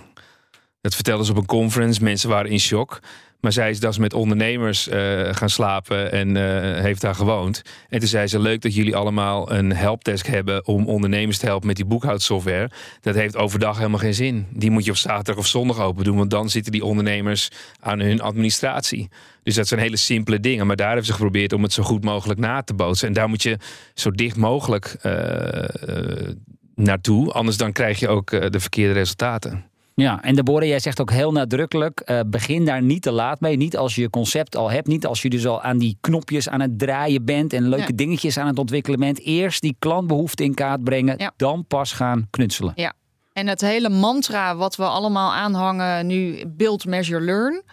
Dat 0.81 0.95
vertelde 0.95 1.25
ze 1.25 1.31
op 1.31 1.37
een 1.37 1.45
conference. 1.45 2.03
Mensen 2.03 2.29
waren 2.29 2.51
in 2.51 2.59
shock. 2.59 2.99
Maar 3.43 3.51
zij 3.51 3.69
is 3.69 3.79
dus 3.79 3.97
met 3.97 4.13
ondernemers 4.13 4.87
uh, 4.87 5.29
gaan 5.31 5.49
slapen 5.49 6.11
en 6.11 6.35
uh, 6.35 6.43
heeft 6.81 7.01
daar 7.01 7.15
gewoond. 7.15 7.61
En 7.89 7.99
toen 7.99 8.07
zei 8.07 8.27
ze: 8.27 8.39
Leuk 8.39 8.61
dat 8.61 8.75
jullie 8.75 8.95
allemaal 8.95 9.51
een 9.51 9.73
helpdesk 9.73 10.25
hebben 10.25 10.67
om 10.67 10.87
ondernemers 10.87 11.37
te 11.37 11.45
helpen 11.45 11.67
met 11.67 11.75
die 11.75 11.85
boekhoudsoftware. 11.85 12.69
Dat 13.01 13.15
heeft 13.15 13.37
overdag 13.37 13.77
helemaal 13.77 13.99
geen 13.99 14.13
zin. 14.13 14.47
Die 14.49 14.71
moet 14.71 14.85
je 14.85 14.91
op 14.91 14.97
zaterdag 14.97 15.37
of 15.37 15.47
zondag 15.47 15.79
open 15.79 16.03
doen, 16.03 16.17
want 16.17 16.29
dan 16.29 16.49
zitten 16.49 16.71
die 16.71 16.85
ondernemers 16.85 17.49
aan 17.79 17.99
hun 17.99 18.21
administratie. 18.21 19.09
Dus 19.43 19.55
dat 19.55 19.67
zijn 19.67 19.79
hele 19.79 19.97
simpele 19.97 20.39
dingen. 20.39 20.67
Maar 20.67 20.75
daar 20.75 20.87
hebben 20.87 21.05
ze 21.05 21.13
geprobeerd 21.13 21.53
om 21.53 21.63
het 21.63 21.73
zo 21.73 21.83
goed 21.83 22.03
mogelijk 22.03 22.39
na 22.39 22.61
te 22.61 22.73
bootsen. 22.73 23.07
En 23.07 23.13
daar 23.13 23.29
moet 23.29 23.43
je 23.43 23.57
zo 23.93 24.11
dicht 24.11 24.37
mogelijk 24.37 24.95
uh, 25.05 25.13
naartoe. 26.75 27.31
Anders 27.31 27.57
dan 27.57 27.71
krijg 27.71 27.99
je 27.99 28.07
ook 28.07 28.29
de 28.51 28.59
verkeerde 28.59 28.93
resultaten. 28.93 29.72
Ja, 29.95 30.21
en 30.21 30.35
Deborah, 30.35 30.67
jij 30.67 30.79
zegt 30.79 31.01
ook 31.01 31.11
heel 31.11 31.31
nadrukkelijk: 31.31 32.01
uh, 32.05 32.19
begin 32.25 32.65
daar 32.65 32.81
niet 32.81 33.01
te 33.01 33.11
laat 33.11 33.39
mee. 33.39 33.57
Niet 33.57 33.77
als 33.77 33.95
je 33.95 34.01
je 34.01 34.09
concept 34.09 34.55
al 34.55 34.71
hebt, 34.71 34.87
niet 34.87 35.05
als 35.05 35.21
je 35.21 35.29
dus 35.29 35.47
al 35.47 35.61
aan 35.61 35.77
die 35.77 35.97
knopjes 36.01 36.49
aan 36.49 36.61
het 36.61 36.79
draaien 36.79 37.25
bent 37.25 37.53
en 37.53 37.69
leuke 37.69 37.87
ja. 37.87 37.95
dingetjes 37.95 38.37
aan 38.37 38.47
het 38.47 38.59
ontwikkelen 38.59 38.99
bent. 38.99 39.19
Eerst 39.19 39.61
die 39.61 39.75
klantbehoefte 39.79 40.43
in 40.43 40.53
kaart 40.53 40.83
brengen, 40.83 41.15
ja. 41.17 41.31
dan 41.37 41.65
pas 41.67 41.91
gaan 41.91 42.27
knutselen. 42.29 42.73
Ja, 42.75 42.93
en 43.33 43.47
het 43.47 43.61
hele 43.61 43.89
mantra 43.89 44.55
wat 44.55 44.75
we 44.75 44.83
allemaal 44.83 45.33
aanhangen 45.33 46.07
nu, 46.07 46.45
build, 46.47 46.85
measure, 46.85 47.21
learn, 47.21 47.63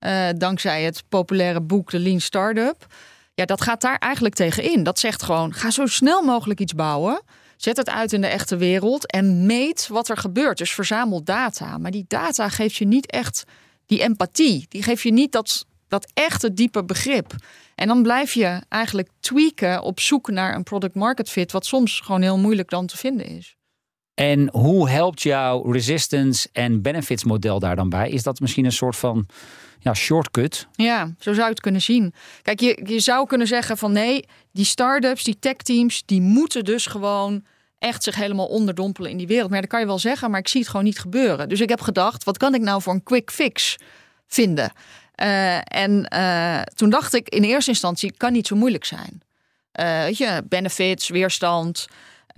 uh, 0.00 0.28
dankzij 0.36 0.82
het 0.82 1.02
populaire 1.08 1.60
boek 1.60 1.90
The 1.90 1.98
Lean 1.98 2.20
Startup. 2.20 2.86
Ja, 3.34 3.44
dat 3.44 3.60
gaat 3.60 3.80
daar 3.80 3.98
eigenlijk 3.98 4.34
tegen 4.34 4.62
in. 4.72 4.82
Dat 4.82 4.98
zegt 4.98 5.22
gewoon: 5.22 5.52
ga 5.52 5.70
zo 5.70 5.86
snel 5.86 6.22
mogelijk 6.22 6.60
iets 6.60 6.74
bouwen. 6.74 7.22
Zet 7.56 7.76
het 7.76 7.90
uit 7.90 8.12
in 8.12 8.20
de 8.20 8.26
echte 8.26 8.56
wereld 8.56 9.06
en 9.06 9.46
meet 9.46 9.88
wat 9.88 10.08
er 10.08 10.16
gebeurt. 10.16 10.58
Dus 10.58 10.72
verzamel 10.72 11.24
data. 11.24 11.78
Maar 11.78 11.90
die 11.90 12.04
data 12.08 12.48
geeft 12.48 12.76
je 12.76 12.86
niet 12.86 13.10
echt 13.10 13.44
die 13.86 14.02
empathie. 14.02 14.66
Die 14.68 14.82
geeft 14.82 15.02
je 15.02 15.12
niet 15.12 15.32
dat, 15.32 15.66
dat 15.88 16.10
echte 16.14 16.54
diepe 16.54 16.84
begrip. 16.84 17.34
En 17.74 17.88
dan 17.88 18.02
blijf 18.02 18.34
je 18.34 18.60
eigenlijk 18.68 19.08
tweaken 19.20 19.82
op 19.82 20.00
zoek 20.00 20.30
naar 20.30 20.54
een 20.54 20.62
product 20.62 20.94
market 20.94 21.30
fit, 21.30 21.52
wat 21.52 21.66
soms 21.66 22.00
gewoon 22.00 22.22
heel 22.22 22.38
moeilijk 22.38 22.70
dan 22.70 22.86
te 22.86 22.96
vinden 22.96 23.26
is. 23.26 23.56
En 24.14 24.48
hoe 24.52 24.88
helpt 24.88 25.22
jouw 25.22 25.70
resistance 25.70 26.48
en 26.52 26.82
benefits 26.82 27.24
model 27.24 27.58
daar 27.58 27.76
dan 27.76 27.88
bij? 27.88 28.10
Is 28.10 28.22
dat 28.22 28.40
misschien 28.40 28.64
een 28.64 28.72
soort 28.72 28.96
van 28.96 29.26
ja, 29.78 29.94
shortcut? 29.94 30.66
Ja, 30.72 31.14
zo 31.18 31.32
zou 31.32 31.44
je 31.44 31.50
het 31.50 31.60
kunnen 31.60 31.82
zien. 31.82 32.14
Kijk, 32.42 32.60
je, 32.60 32.80
je 32.84 33.00
zou 33.00 33.26
kunnen 33.26 33.46
zeggen 33.46 33.78
van 33.78 33.92
nee, 33.92 34.24
die 34.52 34.64
start-ups, 34.64 35.24
die 35.24 35.38
tech-teams, 35.38 36.02
die 36.06 36.20
moeten 36.20 36.64
dus 36.64 36.86
gewoon 36.86 37.44
echt 37.78 38.02
zich 38.02 38.14
helemaal 38.14 38.46
onderdompelen 38.46 39.10
in 39.10 39.16
die 39.16 39.26
wereld. 39.26 39.50
Maar 39.50 39.60
dat 39.60 39.70
kan 39.70 39.80
je 39.80 39.86
wel 39.86 39.98
zeggen, 39.98 40.30
maar 40.30 40.40
ik 40.40 40.48
zie 40.48 40.60
het 40.60 40.70
gewoon 40.70 40.84
niet 40.84 40.98
gebeuren. 40.98 41.48
Dus 41.48 41.60
ik 41.60 41.68
heb 41.68 41.80
gedacht, 41.80 42.24
wat 42.24 42.36
kan 42.36 42.54
ik 42.54 42.60
nou 42.60 42.82
voor 42.82 42.92
een 42.92 43.02
quick 43.02 43.30
fix 43.30 43.76
vinden? 44.26 44.72
Uh, 45.22 45.56
en 45.64 46.06
uh, 46.14 46.62
toen 46.62 46.90
dacht 46.90 47.14
ik 47.14 47.28
in 47.28 47.42
eerste 47.42 47.70
instantie, 47.70 48.12
kan 48.16 48.32
niet 48.32 48.46
zo 48.46 48.56
moeilijk 48.56 48.84
zijn. 48.84 49.22
Uh, 49.80 50.02
weet 50.02 50.18
je, 50.18 50.42
benefits, 50.48 51.08
weerstand, 51.08 51.86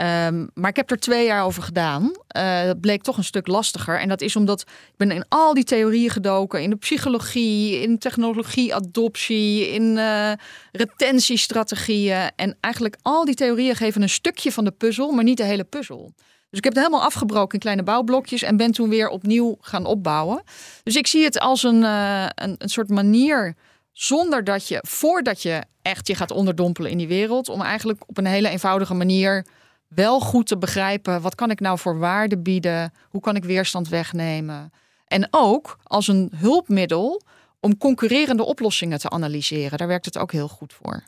Um, 0.00 0.50
maar 0.54 0.70
ik 0.70 0.76
heb 0.76 0.90
er 0.90 0.98
twee 0.98 1.26
jaar 1.26 1.44
over 1.44 1.62
gedaan. 1.62 2.02
Uh, 2.36 2.62
dat 2.62 2.80
bleek 2.80 3.02
toch 3.02 3.16
een 3.16 3.24
stuk 3.24 3.46
lastiger. 3.46 4.00
En 4.00 4.08
dat 4.08 4.20
is 4.20 4.36
omdat 4.36 4.60
ik 4.60 4.96
ben 4.96 5.10
in 5.10 5.24
al 5.28 5.54
die 5.54 5.64
theorieën 5.64 6.10
gedoken. 6.10 6.62
In 6.62 6.70
de 6.70 6.76
psychologie, 6.76 7.80
in 7.80 7.98
technologie, 7.98 8.74
adoptie, 8.74 9.68
in 9.68 9.82
uh, 9.82 10.32
retentiestrategieën. 10.72 12.30
En 12.36 12.56
eigenlijk 12.60 12.96
al 13.02 13.24
die 13.24 13.34
theorieën 13.34 13.74
geven 13.74 14.02
een 14.02 14.08
stukje 14.08 14.52
van 14.52 14.64
de 14.64 14.70
puzzel, 14.70 15.10
maar 15.10 15.24
niet 15.24 15.36
de 15.36 15.44
hele 15.44 15.64
puzzel. 15.64 16.12
Dus 16.50 16.58
ik 16.58 16.64
heb 16.64 16.74
het 16.74 16.82
helemaal 16.82 17.06
afgebroken 17.06 17.54
in 17.54 17.60
kleine 17.60 17.82
bouwblokjes 17.82 18.42
en 18.42 18.56
ben 18.56 18.72
toen 18.72 18.88
weer 18.88 19.08
opnieuw 19.08 19.56
gaan 19.60 19.84
opbouwen. 19.84 20.42
Dus 20.82 20.96
ik 20.96 21.06
zie 21.06 21.24
het 21.24 21.38
als 21.38 21.62
een, 21.62 21.82
uh, 21.82 22.26
een, 22.34 22.54
een 22.58 22.68
soort 22.68 22.88
manier 22.88 23.54
zonder 23.92 24.44
dat 24.44 24.68
je, 24.68 24.78
voordat 24.88 25.42
je 25.42 25.62
echt 25.82 26.06
je 26.06 26.14
gaat 26.14 26.30
onderdompelen 26.30 26.90
in 26.90 26.98
die 26.98 27.08
wereld, 27.08 27.48
om 27.48 27.62
eigenlijk 27.62 28.02
op 28.06 28.18
een 28.18 28.26
hele 28.26 28.48
eenvoudige 28.48 28.94
manier 28.94 29.46
wel 29.88 30.20
goed 30.20 30.46
te 30.46 30.58
begrijpen 30.58 31.20
wat 31.20 31.34
kan 31.34 31.50
ik 31.50 31.60
nou 31.60 31.78
voor 31.78 31.98
waarde 31.98 32.38
bieden, 32.38 32.92
hoe 33.08 33.20
kan 33.20 33.36
ik 33.36 33.44
weerstand 33.44 33.88
wegnemen. 33.88 34.72
En 35.06 35.28
ook 35.30 35.78
als 35.82 36.08
een 36.08 36.32
hulpmiddel 36.36 37.22
om 37.60 37.78
concurrerende 37.78 38.44
oplossingen 38.44 38.98
te 38.98 39.10
analyseren. 39.10 39.78
Daar 39.78 39.88
werkt 39.88 40.04
het 40.04 40.18
ook 40.18 40.32
heel 40.32 40.48
goed 40.48 40.72
voor. 40.72 41.04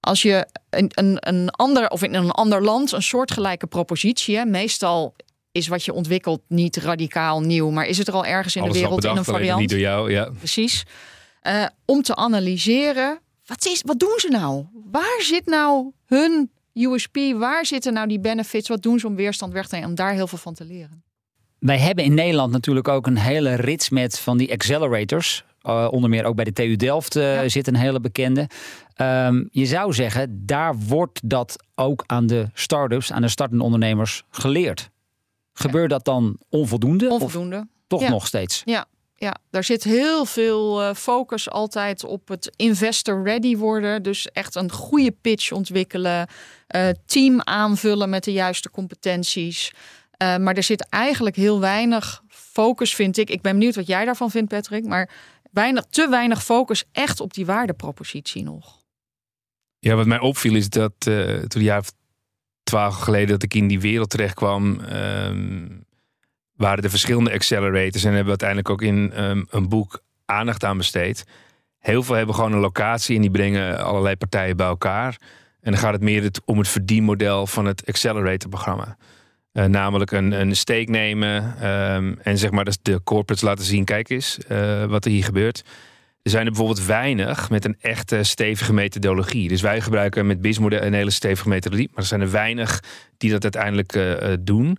Als 0.00 0.22
je 0.22 0.46
een, 0.70 0.90
een, 0.94 1.16
een 1.20 1.50
ander 1.50 1.88
of 1.88 2.02
in 2.02 2.14
een 2.14 2.30
ander 2.30 2.62
land 2.62 2.92
een 2.92 3.02
soortgelijke 3.02 3.66
propositie, 3.66 4.44
meestal 4.44 5.14
is 5.52 5.68
wat 5.68 5.84
je 5.84 5.92
ontwikkelt 5.92 6.40
niet 6.48 6.76
radicaal 6.76 7.40
nieuw, 7.40 7.70
maar 7.70 7.86
is 7.86 7.98
het 7.98 8.08
er 8.08 8.14
al 8.14 8.24
ergens 8.24 8.56
in 8.56 8.62
de 8.62 8.72
wereld 8.72 8.94
bedacht, 8.94 9.12
in 9.12 9.18
een 9.18 9.24
variant? 9.24 9.60
Niet 9.60 9.70
door 9.70 9.78
jou, 9.78 10.10
ja. 10.10 10.30
Precies. 10.38 10.84
Uh, 11.42 11.66
om 11.84 12.02
te 12.02 12.16
analyseren, 12.16 13.20
wat, 13.46 13.66
is, 13.66 13.82
wat 13.86 13.98
doen 13.98 14.14
ze 14.16 14.28
nou? 14.28 14.64
Waar 14.90 15.20
zit 15.20 15.46
nou 15.46 15.90
hun 16.06 16.50
USP, 16.74 17.16
waar 17.38 17.66
zitten 17.66 17.92
nou 17.92 18.08
die 18.08 18.20
benefits? 18.20 18.68
Wat 18.68 18.82
doen 18.82 18.98
ze 18.98 19.06
om 19.06 19.14
weerstand 19.14 19.52
weg 19.52 19.66
te 19.66 19.74
nemen? 19.74 19.90
Om 19.90 19.94
daar 19.94 20.12
heel 20.12 20.26
veel 20.26 20.38
van 20.38 20.54
te 20.54 20.64
leren. 20.64 21.02
Wij 21.58 21.78
hebben 21.78 22.04
in 22.04 22.14
Nederland 22.14 22.52
natuurlijk 22.52 22.88
ook 22.88 23.06
een 23.06 23.18
hele 23.18 23.54
rits 23.54 23.90
met 23.90 24.18
van 24.18 24.38
die 24.38 24.52
accelerators. 24.52 25.44
Uh, 25.62 25.88
onder 25.90 26.10
meer 26.10 26.24
ook 26.24 26.34
bij 26.34 26.44
de 26.44 26.52
TU 26.52 26.76
Delft 26.76 27.16
uh, 27.16 27.42
ja. 27.42 27.48
zit 27.48 27.66
een 27.66 27.76
hele 27.76 28.00
bekende. 28.00 28.48
Um, 28.96 29.48
je 29.50 29.66
zou 29.66 29.92
zeggen, 29.92 30.46
daar 30.46 30.78
wordt 30.78 31.20
dat 31.24 31.56
ook 31.74 32.04
aan 32.06 32.26
de 32.26 32.48
start-ups, 32.52 33.12
aan 33.12 33.22
de 33.22 33.28
startende 33.28 33.64
ondernemers 33.64 34.22
geleerd. 34.30 34.90
Gebeurt 35.52 35.90
ja. 35.90 35.96
dat 35.96 36.04
dan 36.04 36.38
onvoldoende? 36.48 37.08
Onvoldoende. 37.08 37.66
toch 37.86 38.00
ja. 38.00 38.08
nog 38.08 38.26
steeds? 38.26 38.62
Ja, 38.64 38.86
ja, 39.16 39.36
daar 39.50 39.64
zit 39.64 39.84
heel 39.84 40.24
veel 40.24 40.82
uh, 40.82 40.94
focus 40.94 41.50
altijd 41.50 42.04
op 42.04 42.28
het 42.28 42.52
investor 42.56 43.24
ready 43.24 43.56
worden. 43.56 44.02
Dus 44.02 44.26
echt 44.26 44.54
een 44.54 44.70
goede 44.70 45.10
pitch 45.20 45.52
ontwikkelen. 45.52 46.28
Uh, 46.76 46.88
team 47.06 47.40
aanvullen 47.40 48.10
met 48.10 48.24
de 48.24 48.32
juiste 48.32 48.70
competenties. 48.70 49.72
Uh, 50.22 50.36
maar 50.36 50.54
er 50.54 50.62
zit 50.62 50.88
eigenlijk 50.88 51.36
heel 51.36 51.60
weinig 51.60 52.22
focus, 52.28 52.94
vind 52.94 53.18
ik. 53.18 53.30
Ik 53.30 53.42
ben 53.42 53.52
benieuwd 53.52 53.74
wat 53.74 53.86
jij 53.86 54.04
daarvan 54.04 54.30
vindt, 54.30 54.48
Patrick. 54.48 54.84
Maar 54.84 55.10
weinig, 55.52 55.84
te 55.90 56.08
weinig 56.08 56.44
focus 56.44 56.84
echt 56.92 57.20
op 57.20 57.34
die 57.34 57.46
waardepropositie 57.46 58.42
nog. 58.42 58.82
Ja, 59.78 59.94
wat 59.94 60.06
mij 60.06 60.20
opviel 60.20 60.54
is 60.54 60.68
dat 60.68 60.92
toen 60.98 61.48
een 61.48 61.62
jaar 61.62 61.78
of 61.78 61.92
twaalf 62.62 62.96
geleden 62.96 63.28
dat 63.28 63.42
ik 63.42 63.54
in 63.54 63.68
die 63.68 63.80
wereld 63.80 64.10
terecht 64.10 64.34
kwam. 64.34 64.80
Um, 64.80 65.84
waren 66.56 66.84
er 66.84 66.90
verschillende 66.90 67.32
accelerators 67.32 68.04
en 68.04 68.14
hebben 68.14 68.24
we 68.24 68.40
uiteindelijk 68.42 68.70
ook 68.70 68.82
in 68.82 69.22
um, 69.22 69.46
een 69.50 69.68
boek 69.68 70.02
aandacht 70.24 70.64
aan 70.64 70.76
besteed. 70.76 71.24
Heel 71.78 72.02
veel 72.02 72.14
hebben 72.14 72.34
gewoon 72.34 72.52
een 72.52 72.58
locatie 72.58 73.14
en 73.16 73.20
die 73.20 73.30
brengen 73.30 73.84
allerlei 73.84 74.16
partijen 74.16 74.56
bij 74.56 74.66
elkaar. 74.66 75.16
En 75.60 75.70
dan 75.70 75.80
gaat 75.80 75.92
het 75.92 76.02
meer 76.02 76.30
om 76.44 76.58
het 76.58 76.68
verdienmodel 76.68 77.46
van 77.46 77.64
het 77.64 77.86
accelerator-programma. 77.86 78.96
Uh, 79.52 79.64
namelijk 79.64 80.10
een, 80.10 80.32
een 80.32 80.56
steek 80.56 80.88
nemen 80.88 81.66
um, 81.70 82.18
en 82.22 82.38
zeg 82.38 82.50
maar 82.50 82.64
de 82.82 83.00
corporates 83.04 83.42
laten 83.42 83.64
zien: 83.64 83.84
kijk 83.84 84.08
eens 84.08 84.38
uh, 84.48 84.84
wat 84.84 85.04
er 85.04 85.10
hier 85.10 85.24
gebeurt. 85.24 85.64
Er 86.22 86.30
zijn 86.30 86.44
er 86.44 86.52
bijvoorbeeld 86.52 86.86
weinig 86.86 87.50
met 87.50 87.64
een 87.64 87.76
echte 87.80 88.22
stevige 88.22 88.72
methodologie. 88.72 89.48
Dus 89.48 89.60
wij 89.60 89.80
gebruiken 89.80 90.26
met 90.26 90.40
BIS-model 90.40 90.82
een 90.82 90.92
hele 90.92 91.10
stevige 91.10 91.48
methodologie. 91.48 91.88
Maar 91.90 92.02
er 92.02 92.08
zijn 92.08 92.20
er 92.20 92.30
weinig 92.30 92.82
die 93.16 93.30
dat 93.30 93.42
uiteindelijk 93.42 93.94
uh, 93.94 94.32
doen. 94.40 94.78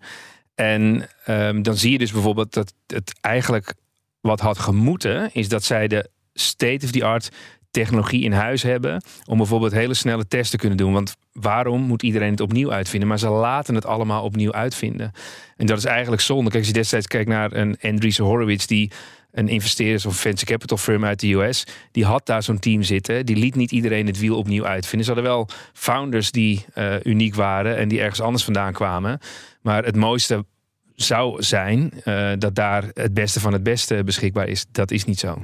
En 0.55 1.07
um, 1.27 1.63
dan 1.63 1.77
zie 1.77 1.91
je 1.91 1.97
dus 1.97 2.11
bijvoorbeeld 2.11 2.53
dat 2.53 2.73
het 2.87 3.15
eigenlijk 3.21 3.73
wat 4.21 4.39
had 4.39 4.59
gemoeten, 4.59 5.29
is 5.33 5.49
dat 5.49 5.63
zij 5.63 5.87
de 5.87 6.09
state-of-the-art 6.33 7.31
technologie 7.71 8.23
in 8.23 8.31
huis 8.31 8.63
hebben. 8.63 9.01
Om 9.25 9.37
bijvoorbeeld 9.37 9.71
hele 9.71 9.93
snelle 9.93 10.27
tests 10.27 10.51
te 10.51 10.57
kunnen 10.57 10.77
doen. 10.77 10.93
Want 10.93 11.15
waarom 11.31 11.81
moet 11.81 12.03
iedereen 12.03 12.31
het 12.31 12.41
opnieuw 12.41 12.71
uitvinden? 12.71 13.09
Maar 13.09 13.19
ze 13.19 13.29
laten 13.29 13.75
het 13.75 13.85
allemaal 13.85 14.23
opnieuw 14.23 14.53
uitvinden. 14.53 15.11
En 15.57 15.65
dat 15.65 15.77
is 15.77 15.85
eigenlijk 15.85 16.21
zonde. 16.21 16.43
Kijk, 16.49 16.57
als 16.57 16.67
je 16.67 16.73
destijds 16.73 17.07
kijkt 17.07 17.29
naar 17.29 17.53
een 17.53 17.77
Andreessen 17.81 18.25
Horowitz, 18.25 18.65
die 18.65 18.91
een 19.31 19.47
investeerders 19.47 20.05
of 20.05 20.15
venture 20.15 20.51
capital 20.51 20.77
firm 20.77 21.05
uit 21.05 21.19
de 21.19 21.33
US, 21.33 21.63
die 21.91 22.05
had 22.05 22.25
daar 22.25 22.43
zo'n 22.43 22.59
team 22.59 22.83
zitten. 22.83 23.25
Die 23.25 23.35
liet 23.35 23.55
niet 23.55 23.71
iedereen 23.71 24.07
het 24.07 24.19
wiel 24.19 24.37
opnieuw 24.37 24.65
uitvinden. 24.65 25.07
Ze 25.07 25.13
hadden 25.13 25.31
wel 25.31 25.47
founders 25.73 26.31
die 26.31 26.65
uh, 26.75 26.93
uniek 27.03 27.35
waren 27.35 27.77
en 27.77 27.87
die 27.87 27.99
ergens 27.99 28.21
anders 28.21 28.43
vandaan 28.43 28.73
kwamen. 28.73 29.19
Maar 29.65 29.85
het 29.85 29.95
mooiste 29.95 30.45
zou 30.95 31.43
zijn 31.43 31.93
uh, 32.03 32.31
dat 32.37 32.55
daar 32.55 32.83
het 32.93 33.13
beste 33.13 33.39
van 33.39 33.53
het 33.53 33.63
beste 33.63 34.03
beschikbaar 34.03 34.47
is. 34.47 34.65
Dat 34.71 34.91
is 34.91 35.05
niet 35.05 35.19
zo. 35.19 35.41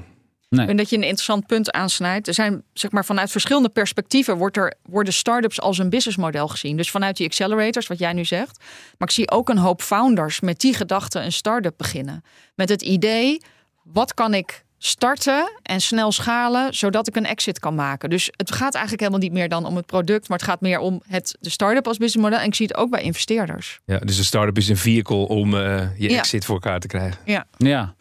Nee. 0.49 0.67
En 0.67 0.77
dat 0.77 0.89
je 0.89 0.95
een 0.95 1.01
interessant 1.01 1.45
punt 1.47 1.71
aansnijdt. 1.71 2.27
Er 2.27 2.33
zijn, 2.33 2.63
zeg 2.73 2.91
maar, 2.91 3.05
vanuit 3.05 3.31
verschillende 3.31 3.69
perspectieven 3.69 4.37
wordt 4.37 4.57
er, 4.57 4.73
worden 4.83 5.13
startups 5.13 5.61
als 5.61 5.77
een 5.77 5.89
businessmodel 5.89 6.47
gezien. 6.47 6.77
Dus 6.77 6.91
vanuit 6.91 7.17
die 7.17 7.27
accelerators, 7.27 7.87
wat 7.87 7.99
jij 7.99 8.13
nu 8.13 8.25
zegt. 8.25 8.57
Maar 8.97 9.07
ik 9.07 9.13
zie 9.13 9.31
ook 9.31 9.49
een 9.49 9.57
hoop 9.57 9.81
founders 9.81 10.39
met 10.39 10.59
die 10.59 10.73
gedachte 10.73 11.19
een 11.19 11.31
start-up 11.31 11.73
beginnen. 11.77 12.23
Met 12.55 12.69
het 12.69 12.81
idee, 12.81 13.41
wat 13.83 14.13
kan 14.13 14.33
ik 14.33 14.63
starten 14.83 15.51
en 15.61 15.81
snel 15.81 16.11
schalen, 16.11 16.73
zodat 16.73 17.07
ik 17.07 17.15
een 17.15 17.25
exit 17.25 17.59
kan 17.59 17.75
maken. 17.75 18.09
Dus 18.09 18.29
het 18.31 18.51
gaat 18.51 18.73
eigenlijk 18.73 18.99
helemaal 18.99 19.19
niet 19.19 19.31
meer 19.31 19.49
dan 19.49 19.65
om 19.65 19.75
het 19.75 19.85
product, 19.85 20.29
maar 20.29 20.37
het 20.37 20.47
gaat 20.47 20.61
meer 20.61 20.79
om 20.79 21.01
het, 21.07 21.35
de 21.39 21.49
start-up 21.49 21.87
als 21.87 21.97
businessmodel. 21.97 22.39
En 22.39 22.45
ik 22.45 22.55
zie 22.55 22.67
het 22.67 22.75
ook 22.75 22.89
bij 22.89 23.01
investeerders. 23.01 23.79
Ja, 23.85 23.97
dus 23.99 24.17
een 24.17 24.23
start-up 24.23 24.57
is 24.57 24.69
een 24.69 24.77
vehicle 24.77 25.27
om 25.27 25.53
uh, 25.53 25.99
je 25.99 26.09
ja. 26.09 26.17
exit 26.17 26.45
voor 26.45 26.55
elkaar 26.55 26.79
te 26.79 26.87
krijgen. 26.87 27.19
Ja. 27.25 27.45
ja. 27.57 27.95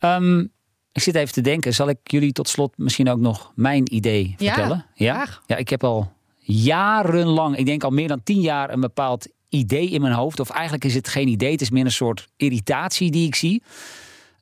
Um, 0.00 0.52
ik 0.92 1.02
zit 1.02 1.14
even 1.14 1.32
te 1.32 1.40
denken, 1.40 1.74
zal 1.74 1.88
ik 1.88 1.98
jullie 2.02 2.32
tot 2.32 2.48
slot 2.48 2.78
misschien 2.78 3.08
ook 3.08 3.20
nog 3.20 3.52
mijn 3.54 3.94
idee 3.94 4.34
vertellen? 4.38 4.86
Ja, 4.94 5.14
graag. 5.14 5.42
ja 5.46 5.56
ik 5.56 5.68
heb 5.68 5.84
al 5.84 6.12
jarenlang, 6.38 7.56
ik 7.56 7.66
denk 7.66 7.84
al 7.84 7.90
meer 7.90 8.08
dan 8.08 8.22
tien 8.22 8.40
jaar, 8.40 8.70
een 8.70 8.80
bepaald 8.80 9.28
idee 9.48 9.90
in 9.90 10.00
mijn 10.00 10.14
hoofd. 10.14 10.40
Of 10.40 10.50
eigenlijk 10.50 10.84
is 10.84 10.94
het 10.94 11.08
geen 11.08 11.28
idee, 11.28 11.52
het 11.52 11.60
is 11.60 11.70
meer 11.70 11.84
een 11.84 11.90
soort 11.90 12.28
irritatie 12.36 13.10
die 13.10 13.26
ik 13.26 13.34
zie. 13.34 13.62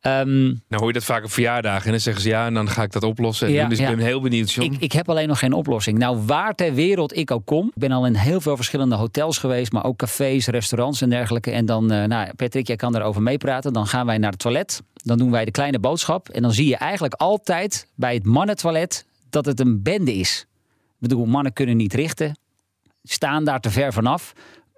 Um, 0.06 0.44
nou 0.44 0.58
hoor 0.68 0.86
je 0.86 0.92
dat 0.92 1.04
vaak 1.04 1.24
op 1.24 1.30
verjaardagen 1.30 1.84
en 1.84 1.90
dan 1.90 2.00
zeggen 2.00 2.22
ze 2.22 2.28
ja 2.28 2.46
en 2.46 2.54
dan 2.54 2.68
ga 2.68 2.82
ik 2.82 2.92
dat 2.92 3.02
oplossen. 3.02 3.50
Ja, 3.50 3.68
dus 3.68 3.78
ja. 3.78 3.88
ik 3.88 3.96
ben 3.96 4.04
heel 4.04 4.20
benieuwd. 4.20 4.52
John. 4.52 4.72
Ik, 4.72 4.80
ik, 4.80 4.92
heb 4.92 5.08
alleen 5.08 5.28
nog 5.28 5.38
geen 5.38 5.52
oplossing. 5.52 5.98
Nou, 5.98 6.18
waar 6.26 6.54
ter 6.54 6.74
wereld 6.74 7.16
ik 7.16 7.30
ook 7.30 7.46
kom. 7.46 7.66
Ik 7.66 7.80
ben 7.80 7.92
al 7.92 8.06
in 8.06 8.14
heel 8.14 8.40
veel 8.40 8.56
verschillende 8.56 8.94
hotels 8.94 9.38
geweest, 9.38 9.72
maar 9.72 9.84
ook 9.84 9.96
cafés, 9.96 10.46
restaurants 10.46 11.00
en 11.00 11.10
dergelijke. 11.10 11.50
En 11.50 11.66
dan, 11.66 11.92
uh, 11.92 12.04
nou 12.04 12.34
Patrick, 12.36 12.66
jij 12.66 12.76
kan 12.76 12.92
daarover 12.92 13.22
meepraten. 13.22 13.72
Dan 13.72 13.86
gaan 13.86 14.06
wij 14.06 14.18
naar 14.18 14.30
het 14.30 14.38
toilet. 14.38 14.82
Dan 14.94 15.18
doen 15.18 15.30
wij 15.30 15.44
de 15.44 15.50
kleine 15.50 15.78
boodschap. 15.78 16.28
En 16.28 16.42
dan 16.42 16.52
zie 16.52 16.68
je 16.68 16.76
eigenlijk 16.76 17.14
altijd 17.14 17.88
bij 17.94 18.14
het 18.14 18.24
mannentoilet 18.24 19.06
dat 19.30 19.46
het 19.46 19.60
een 19.60 19.82
bende 19.82 20.14
is. 20.14 20.46
Ik 20.88 21.08
bedoel, 21.08 21.26
mannen 21.26 21.52
kunnen 21.52 21.76
niet 21.76 21.94
richten. 21.94 22.38
Staan 23.02 23.44
daar 23.44 23.60
te 23.60 23.70
ver 23.70 23.92
vanaf 23.92 24.32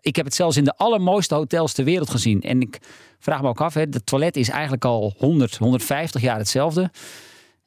ik 0.07 0.17
heb 0.17 0.25
het 0.25 0.35
zelfs 0.35 0.57
in 0.57 0.65
de 0.65 0.77
allermooiste 0.77 1.35
hotels 1.35 1.73
ter 1.73 1.85
wereld 1.85 2.11
gezien. 2.11 2.43
En 2.43 2.61
ik 2.61 2.79
vraag 3.19 3.43
me 3.43 3.49
ook 3.49 3.61
af, 3.61 3.75
het 3.75 4.07
toilet 4.07 4.37
is 4.37 4.49
eigenlijk 4.49 4.85
al 4.85 5.15
100, 5.19 5.57
150 5.57 6.21
jaar 6.21 6.39
hetzelfde. 6.39 6.91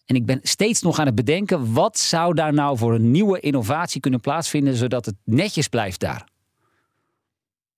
En 0.05 0.15
ik 0.15 0.25
ben 0.25 0.39
steeds 0.43 0.81
nog 0.81 0.99
aan 0.99 1.05
het 1.05 1.15
bedenken, 1.15 1.73
wat 1.73 1.99
zou 1.99 2.33
daar 2.33 2.53
nou 2.53 2.77
voor 2.77 2.93
een 2.93 3.11
nieuwe 3.11 3.39
innovatie 3.39 4.01
kunnen 4.01 4.19
plaatsvinden, 4.19 4.75
zodat 4.75 5.05
het 5.05 5.15
netjes 5.23 5.67
blijft 5.67 5.99
daar? 5.99 6.27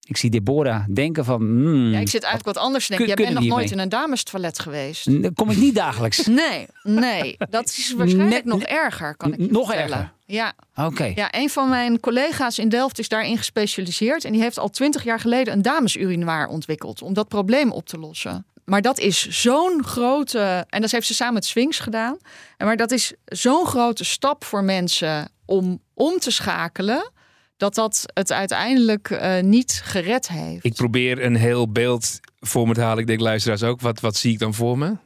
Ik 0.08 0.18
zie 0.18 0.30
Deborah 0.30 0.84
denken 0.94 1.26
van... 1.26 1.42
hmm, 1.42 1.92
Ja, 1.92 2.00
ik 2.00 2.10
zit 2.10 2.24
eigenlijk 2.24 2.56
wat 2.56 2.66
anders 2.66 2.88
te 2.88 2.96
denken. 2.96 3.16
Kun- 3.16 3.24
Jij 3.26 3.34
bent 3.34 3.46
nog 3.48 3.58
nooit 3.58 3.72
in 3.72 3.80
een 3.80 3.90
damestoilet 3.90 4.60
geweest. 4.60 5.10
n- 5.10 5.34
kom 5.36 5.50
ik 5.50 5.58
niet 5.58 5.76
dagelijks. 5.76 6.26
Nee, 6.42 6.68
nee. 6.84 7.38
Dat 7.50 7.68
is 7.68 7.94
waarschijnlijk 7.98 8.44
Net- 8.46 8.54
nog 8.54 8.62
erger, 8.64 9.16
kan 9.16 9.34
ik 9.34 9.40
je 9.40 9.48
nog 9.52 9.66
vertellen. 9.68 9.98
erger? 9.98 10.14
Ja. 10.26 10.54
Oké. 10.76 11.12
ja, 11.16 11.28
een 11.36 11.50
van 11.50 11.70
mijn 11.70 12.00
collega's 12.00 12.60
in 12.60 12.70
Delft 12.70 13.00
is 13.00 13.08
daarin 13.10 13.38
gespecialiseerd. 13.38 14.26
En 14.26 14.32
die 14.32 14.42
heeft 14.42 14.58
al 14.60 14.70
twintig 14.70 15.04
jaar 15.04 15.20
geleden 15.20 15.54
een 15.54 15.62
damesurinoir 15.62 16.48
ontwikkeld. 16.48 17.02
Om 17.02 17.14
dat 17.14 17.28
probleem 17.28 17.72
op 17.72 17.88
te 17.88 17.98
lossen. 17.98 18.46
Maar 18.66 18.82
dat 18.82 19.00
is 19.00 19.28
zo'n 19.30 19.84
grote... 19.86 20.66
En 20.70 20.82
dat 20.82 20.92
heeft 20.92 21.08
ze 21.08 21.14
samen 21.14 21.34
met 21.34 21.46
Sphinx 21.46 21.80
gedaan. 21.80 22.18
En 22.58 22.66
Maar 22.66 22.78
dat 22.78 22.92
is 22.92 23.14
zo'n 23.26 23.66
grote 23.66 24.04
stap 24.04 24.44
voor 24.44 24.64
mensen 24.64 25.30
om 25.46 25.82
om 25.94 26.20
te 26.20 26.32
schakelen... 26.32 27.12
dat 27.62 27.76
dat 27.76 28.04
het 28.14 28.32
uiteindelijk 28.32 29.10
eh, 29.10 29.42
niet 29.42 29.82
gered 29.84 30.28
heeft. 30.28 30.66
Ik 30.66 30.74
probeer 30.74 31.26
een 31.26 31.36
heel 31.36 31.72
beeld 31.72 32.20
voor 32.40 32.68
me 32.68 32.74
te 32.74 32.82
halen. 32.82 33.00
Ik 33.00 33.08
denk 33.08 33.20
luisteraars 33.20 33.64
ook. 33.64 33.82
Wat, 33.82 34.00
wat 34.00 34.16
zie 34.16 34.32
ik 34.32 34.40
dan 34.40 34.54
voor 34.54 34.78
me? 34.78 34.98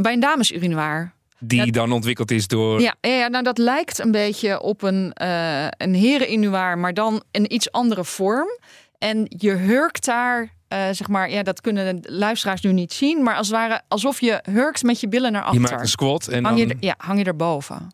Bij 0.00 0.12
een 0.12 0.20
damesurinoir. 0.20 1.12
Die 1.38 1.72
dan 1.72 1.92
ontwikkeld 1.92 2.30
is 2.30 2.46
door... 2.46 2.80
Ja, 2.80 2.94
ja, 3.00 3.28
nou 3.28 3.44
dat 3.44 3.58
lijkt 3.58 3.98
een 3.98 4.10
beetje 4.10 4.60
op 4.60 4.82
een, 4.82 5.12
eh 5.12 5.66
een 5.70 5.94
hereninnuaar, 5.94 6.78
maar 6.78 6.94
dan 6.94 7.22
een 7.30 7.52
iets 7.54 7.72
andere 7.72 8.04
vorm. 8.04 8.48
En 8.98 9.26
je 9.28 9.50
hurkt 9.50 10.04
daar, 10.04 10.52
eh, 10.68 10.88
zeg 10.90 11.08
maar, 11.08 11.30
ja, 11.30 11.42
dat 11.42 11.60
kunnen 11.60 12.02
de 12.02 12.12
luisteraars 12.12 12.60
nu 12.60 12.72
niet 12.72 12.92
zien, 12.92 13.22
maar 13.22 13.36
als 13.36 13.46
het 13.46 13.56
ware 13.56 13.80
alsof 13.88 14.20
je 14.20 14.40
hurkt 14.50 14.82
met 14.82 15.00
je 15.00 15.08
billen 15.08 15.32
naar 15.32 15.42
Je 15.42 15.46
achter. 15.46 15.62
maakt 15.62 15.80
een 15.80 15.88
squat 15.88 16.28
en 16.28 16.44
hang, 16.44 16.58
dan... 16.58 16.68
je, 16.68 16.76
ja, 16.80 16.94
hang 16.98 17.18
je 17.18 17.24
erboven. 17.24 17.88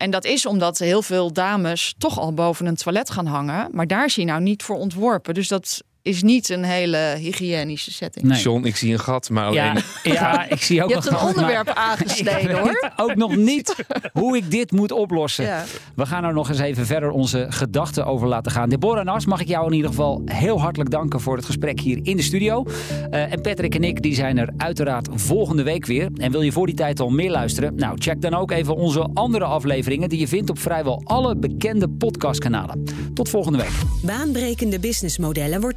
En 0.00 0.10
dat 0.10 0.24
is 0.24 0.46
omdat 0.46 0.78
heel 0.78 1.02
veel 1.02 1.32
dames 1.32 1.94
toch 1.98 2.18
al 2.18 2.32
boven 2.32 2.66
een 2.66 2.74
toilet 2.74 3.10
gaan 3.10 3.26
hangen, 3.26 3.68
maar 3.72 3.86
daar 3.86 4.04
is 4.04 4.14
je 4.14 4.24
nou 4.24 4.40
niet 4.40 4.62
voor 4.62 4.76
ontworpen. 4.76 5.34
Dus 5.34 5.48
dat 5.48 5.82
is 6.02 6.22
niet 6.22 6.48
een 6.48 6.64
hele 6.64 7.14
hygiënische 7.18 7.92
setting. 7.92 8.24
Nee. 8.26 8.40
John, 8.40 8.64
ik 8.64 8.76
zie 8.76 8.92
een 8.92 9.00
gat, 9.00 9.30
maar 9.30 9.44
alleen... 9.44 9.54
Ja, 9.54 9.74
ja, 10.12 10.48
ik 10.48 10.62
zie 10.62 10.82
ook 10.82 10.88
Je 10.88 10.94
nog 10.94 11.04
hebt 11.04 11.16
een 11.16 11.20
maar- 11.22 11.34
onderwerp 11.34 11.68
Ik 11.70 11.74
aangesneden 11.74 12.58
hoor. 12.58 12.90
ook 12.96 13.14
nog 13.14 13.36
niet 13.36 13.74
hoe 14.12 14.36
ik 14.36 14.50
dit 14.50 14.72
moet 14.72 14.92
oplossen. 14.92 15.44
Ja. 15.44 15.64
We 15.94 16.06
gaan 16.06 16.24
er 16.24 16.32
nog 16.32 16.48
eens 16.48 16.58
even 16.58 16.86
verder 16.86 17.10
onze 17.10 17.46
gedachten 17.48 18.06
over 18.06 18.28
laten 18.28 18.52
gaan. 18.52 18.68
Deborah 18.68 19.04
Nas, 19.04 19.26
mag 19.26 19.40
ik 19.40 19.48
jou 19.48 19.66
in 19.66 19.72
ieder 19.72 19.90
geval 19.90 20.22
heel 20.24 20.60
hartelijk 20.60 20.90
danken 20.90 21.20
voor 21.20 21.36
het 21.36 21.44
gesprek 21.44 21.80
hier 21.80 21.98
in 22.02 22.16
de 22.16 22.22
studio. 22.22 22.64
Eh, 23.10 23.32
en 23.32 23.40
Patrick 23.40 23.74
en 23.74 23.84
ik 23.84 24.02
die 24.02 24.14
zijn 24.14 24.38
er 24.38 24.48
uiteraard 24.56 25.08
volgende 25.12 25.62
week 25.62 25.86
weer. 25.86 26.08
En 26.16 26.30
wil 26.32 26.42
je 26.42 26.52
voor 26.52 26.66
die 26.66 26.74
tijd 26.74 27.00
al 27.00 27.10
meer 27.10 27.30
luisteren? 27.30 27.74
Nou, 27.74 27.98
check 27.98 28.20
dan 28.20 28.34
ook 28.34 28.50
even 28.50 28.76
onze 28.76 29.10
andere 29.14 29.44
afleveringen 29.44 30.08
die 30.08 30.18
je 30.18 30.28
vindt 30.28 30.50
op 30.50 30.58
vrijwel 30.58 31.00
alle 31.04 31.36
bekende 31.36 31.88
podcastkanalen. 31.88 32.84
Tot 33.14 33.28
volgende 33.28 33.58
week. 33.58 33.70
Baanbrekende 34.02 34.78
businessmodellen 34.78 35.60
wordt 35.60 35.76